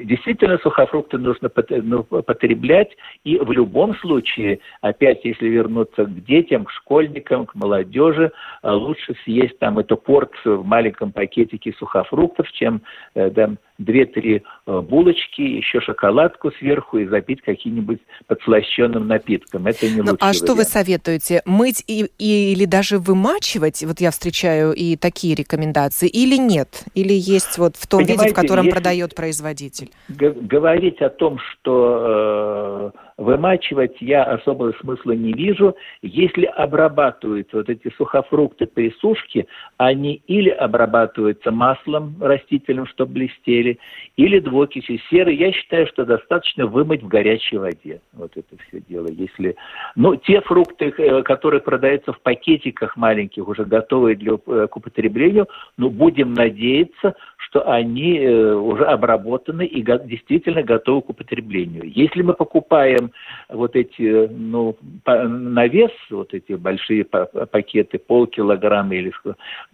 действительно 0.06 0.58
сухофрукты 0.60 1.18
нужно 1.18 1.50
ну, 1.70 2.04
потреблять, 2.04 2.90
и 3.24 3.38
в 3.38 3.52
любом 3.52 3.96
случае, 3.96 4.60
опять 4.82 5.26
если 5.26 5.48
вернуться 5.48 6.06
к 6.06 6.24
детям, 6.26 6.66
к 6.66 6.72
школьникам, 6.72 7.46
к 7.46 7.56
молодежи, 7.56 8.32
э, 8.62 8.70
лучше 8.70 9.16
съесть 9.24 9.58
там 9.60 9.80
эту 9.80 9.98
порцию 9.98 10.62
в 10.62 10.66
маленьком 10.66 11.12
пакетике 11.12 11.74
сухофруктов, 11.80 12.52
чем 12.52 12.82
э, 13.16 13.32
там, 13.32 13.58
две-три 13.84 14.44
э, 14.66 14.82
булочки, 14.82 15.42
еще 15.42 15.82
шоколадку 15.82 16.52
сверху 16.52 16.98
и 17.00 17.06
запить 17.08 17.42
каким-нибудь 17.42 18.00
подслащенным 18.28 19.08
напитком. 19.08 19.68
Это 19.68 19.90
не 19.90 20.02
ну, 20.02 20.14
А 20.20 20.26
вариант. 20.26 20.36
что 20.36 20.56
вы 20.56 20.64
советуете? 20.64 21.42
Мыть 21.46 21.84
и, 21.88 22.08
и, 22.18 22.54
или 22.54 22.66
даже 22.66 22.98
вымачивать? 22.98 23.84
Вот 23.84 24.00
я 24.00 24.12
встречаю 24.12 24.74
и 24.74 24.96
такие 24.96 25.36
рекомендации. 25.36 26.08
Или 26.08 26.38
нет? 26.38 26.84
Или 26.96 27.14
есть 27.14 27.58
вот 27.58 27.76
в 27.76 27.88
том 27.88 28.02
Понимаете, 28.02 28.24
виде, 28.24 28.34
в 28.34 28.36
котором 28.36 28.70
продает 28.70 29.16
производитель? 29.16 29.90
Говорить 30.10 31.02
о 31.02 31.10
том, 31.10 31.40
что 31.40 32.92
э, 32.96 33.11
Вымачивать 33.22 33.98
я 34.02 34.24
особого 34.24 34.74
смысла 34.82 35.12
не 35.12 35.32
вижу. 35.34 35.76
Если 36.02 36.46
обрабатывают 36.46 37.54
вот 37.54 37.70
эти 37.70 37.94
сухофрукты 37.96 38.66
при 38.66 38.92
сушке, 39.00 39.46
они 39.78 40.24
или 40.26 40.50
обрабатываются 40.50 41.52
маслом 41.52 42.16
растительным, 42.20 42.88
чтобы 42.88 43.14
блестели, 43.14 43.78
или 44.18 44.40
двуокисью 44.40 44.98
серы. 45.12 45.34
Я 45.34 45.52
считаю, 45.52 45.86
что 45.86 46.04
достаточно 46.04 46.66
вымыть 46.66 47.04
в 47.04 47.08
горячей 47.08 47.58
воде. 47.58 48.02
Вот 48.14 48.32
это 48.36 48.56
все 48.68 48.82
дело. 48.90 49.08
Если... 49.12 49.56
Но 49.96 50.16
те 50.16 50.42
фрукты, 50.42 50.92
э, 50.98 51.22
которые 51.22 51.62
продаются 51.62 52.14
в 52.14 52.22
пакетиках 52.22 52.98
маленьких, 52.98 53.48
уже 53.48 53.66
готовые 53.66 54.16
для, 54.16 54.34
э, 54.34 54.68
к 54.68 54.76
употреблению, 54.76 55.48
ну, 55.78 55.92
будем 55.92 56.34
надеяться, 56.34 57.14
что 57.38 57.70
они 57.70 58.18
э, 58.18 58.54
уже 58.56 58.86
обработаны 58.86 59.68
и 59.68 59.84
действительно 59.84 60.64
готовы 60.64 61.04
к 61.04 61.10
употреблению. 61.10 61.84
Если 61.86 62.24
мы 62.24 62.34
покупаем 62.34 63.11
вот 63.50 63.76
эти, 63.76 64.28
ну, 64.28 64.78
на 65.06 65.68
вес, 65.68 65.92
вот 66.10 66.34
эти 66.34 66.54
большие 66.54 67.06
пакеты, 67.06 68.00
полкилограмма 68.00 68.96
или 68.96 69.12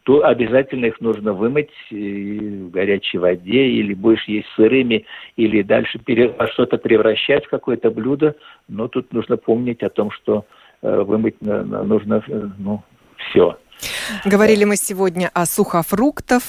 то 0.04 0.24
обязательно 0.26 0.86
их 0.86 1.02
нужно 1.02 1.34
вымыть 1.34 1.70
в 1.92 2.70
горячей 2.70 3.18
воде, 3.18 3.68
или 3.68 3.94
будешь 3.94 4.26
есть 4.26 4.48
сырыми, 4.56 5.06
или 5.36 5.62
дальше 5.62 6.00
что-то 6.52 6.78
превращать 6.78 7.46
в 7.46 7.50
какое-то 7.50 7.92
блюдо. 7.92 8.36
Но 8.68 8.88
тут 8.88 9.14
нужно 9.14 9.38
помнить 9.38 9.84
о 9.84 9.90
том, 9.90 10.12
что 10.12 10.46
э, 10.82 11.02
вымыть 11.02 11.42
нужно, 11.42 12.24
э, 12.28 12.50
ну, 12.58 12.84
все. 13.18 13.58
Говорили 14.26 14.64
мы 14.64 14.76
сегодня 14.76 15.30
о 15.34 15.46
сухофруктах, 15.46 16.42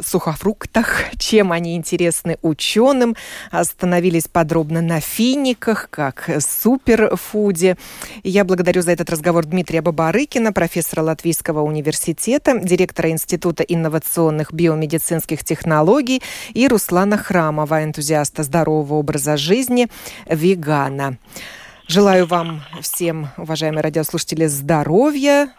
сухофруктах, 0.00 1.04
чем 1.18 1.52
они 1.52 1.76
интересны 1.76 2.38
ученым. 2.42 3.16
Остановились 3.50 4.28
подробно 4.28 4.80
на 4.80 5.00
финиках, 5.00 5.88
как 5.90 6.30
суперфуде. 6.38 7.76
Я 8.22 8.44
благодарю 8.44 8.82
за 8.82 8.92
этот 8.92 9.10
разговор 9.10 9.46
Дмитрия 9.46 9.82
Бабарыкина, 9.82 10.52
профессора 10.52 11.02
Латвийского 11.02 11.60
университета, 11.62 12.58
директора 12.58 13.10
Института 13.10 13.62
инновационных 13.62 14.52
биомедицинских 14.52 15.44
технологий 15.44 16.22
и 16.54 16.68
Руслана 16.68 17.16
Храмова, 17.16 17.84
энтузиаста 17.84 18.42
здорового 18.42 18.94
образа 18.94 19.36
жизни, 19.36 19.88
вегана. 20.26 21.18
Желаю 21.88 22.26
вам 22.26 22.62
всем, 22.82 23.30
уважаемые 23.36 23.82
радиослушатели, 23.82 24.46
здоровья, 24.46 25.52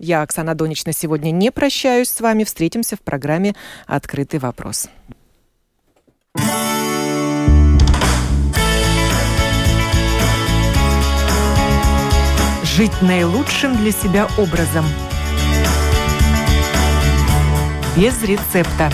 я, 0.00 0.22
Оксана 0.22 0.54
Донична, 0.54 0.92
сегодня 0.92 1.30
не 1.30 1.52
прощаюсь 1.52 2.08
с 2.08 2.20
вами. 2.20 2.44
Встретимся 2.44 2.96
в 2.96 3.00
программе 3.00 3.54
«Открытый 3.86 4.40
вопрос». 4.40 4.88
Жить 12.64 13.02
наилучшим 13.02 13.76
для 13.76 13.92
себя 13.92 14.26
образом. 14.38 14.86
Без 17.96 18.22
рецепта. 18.22 18.90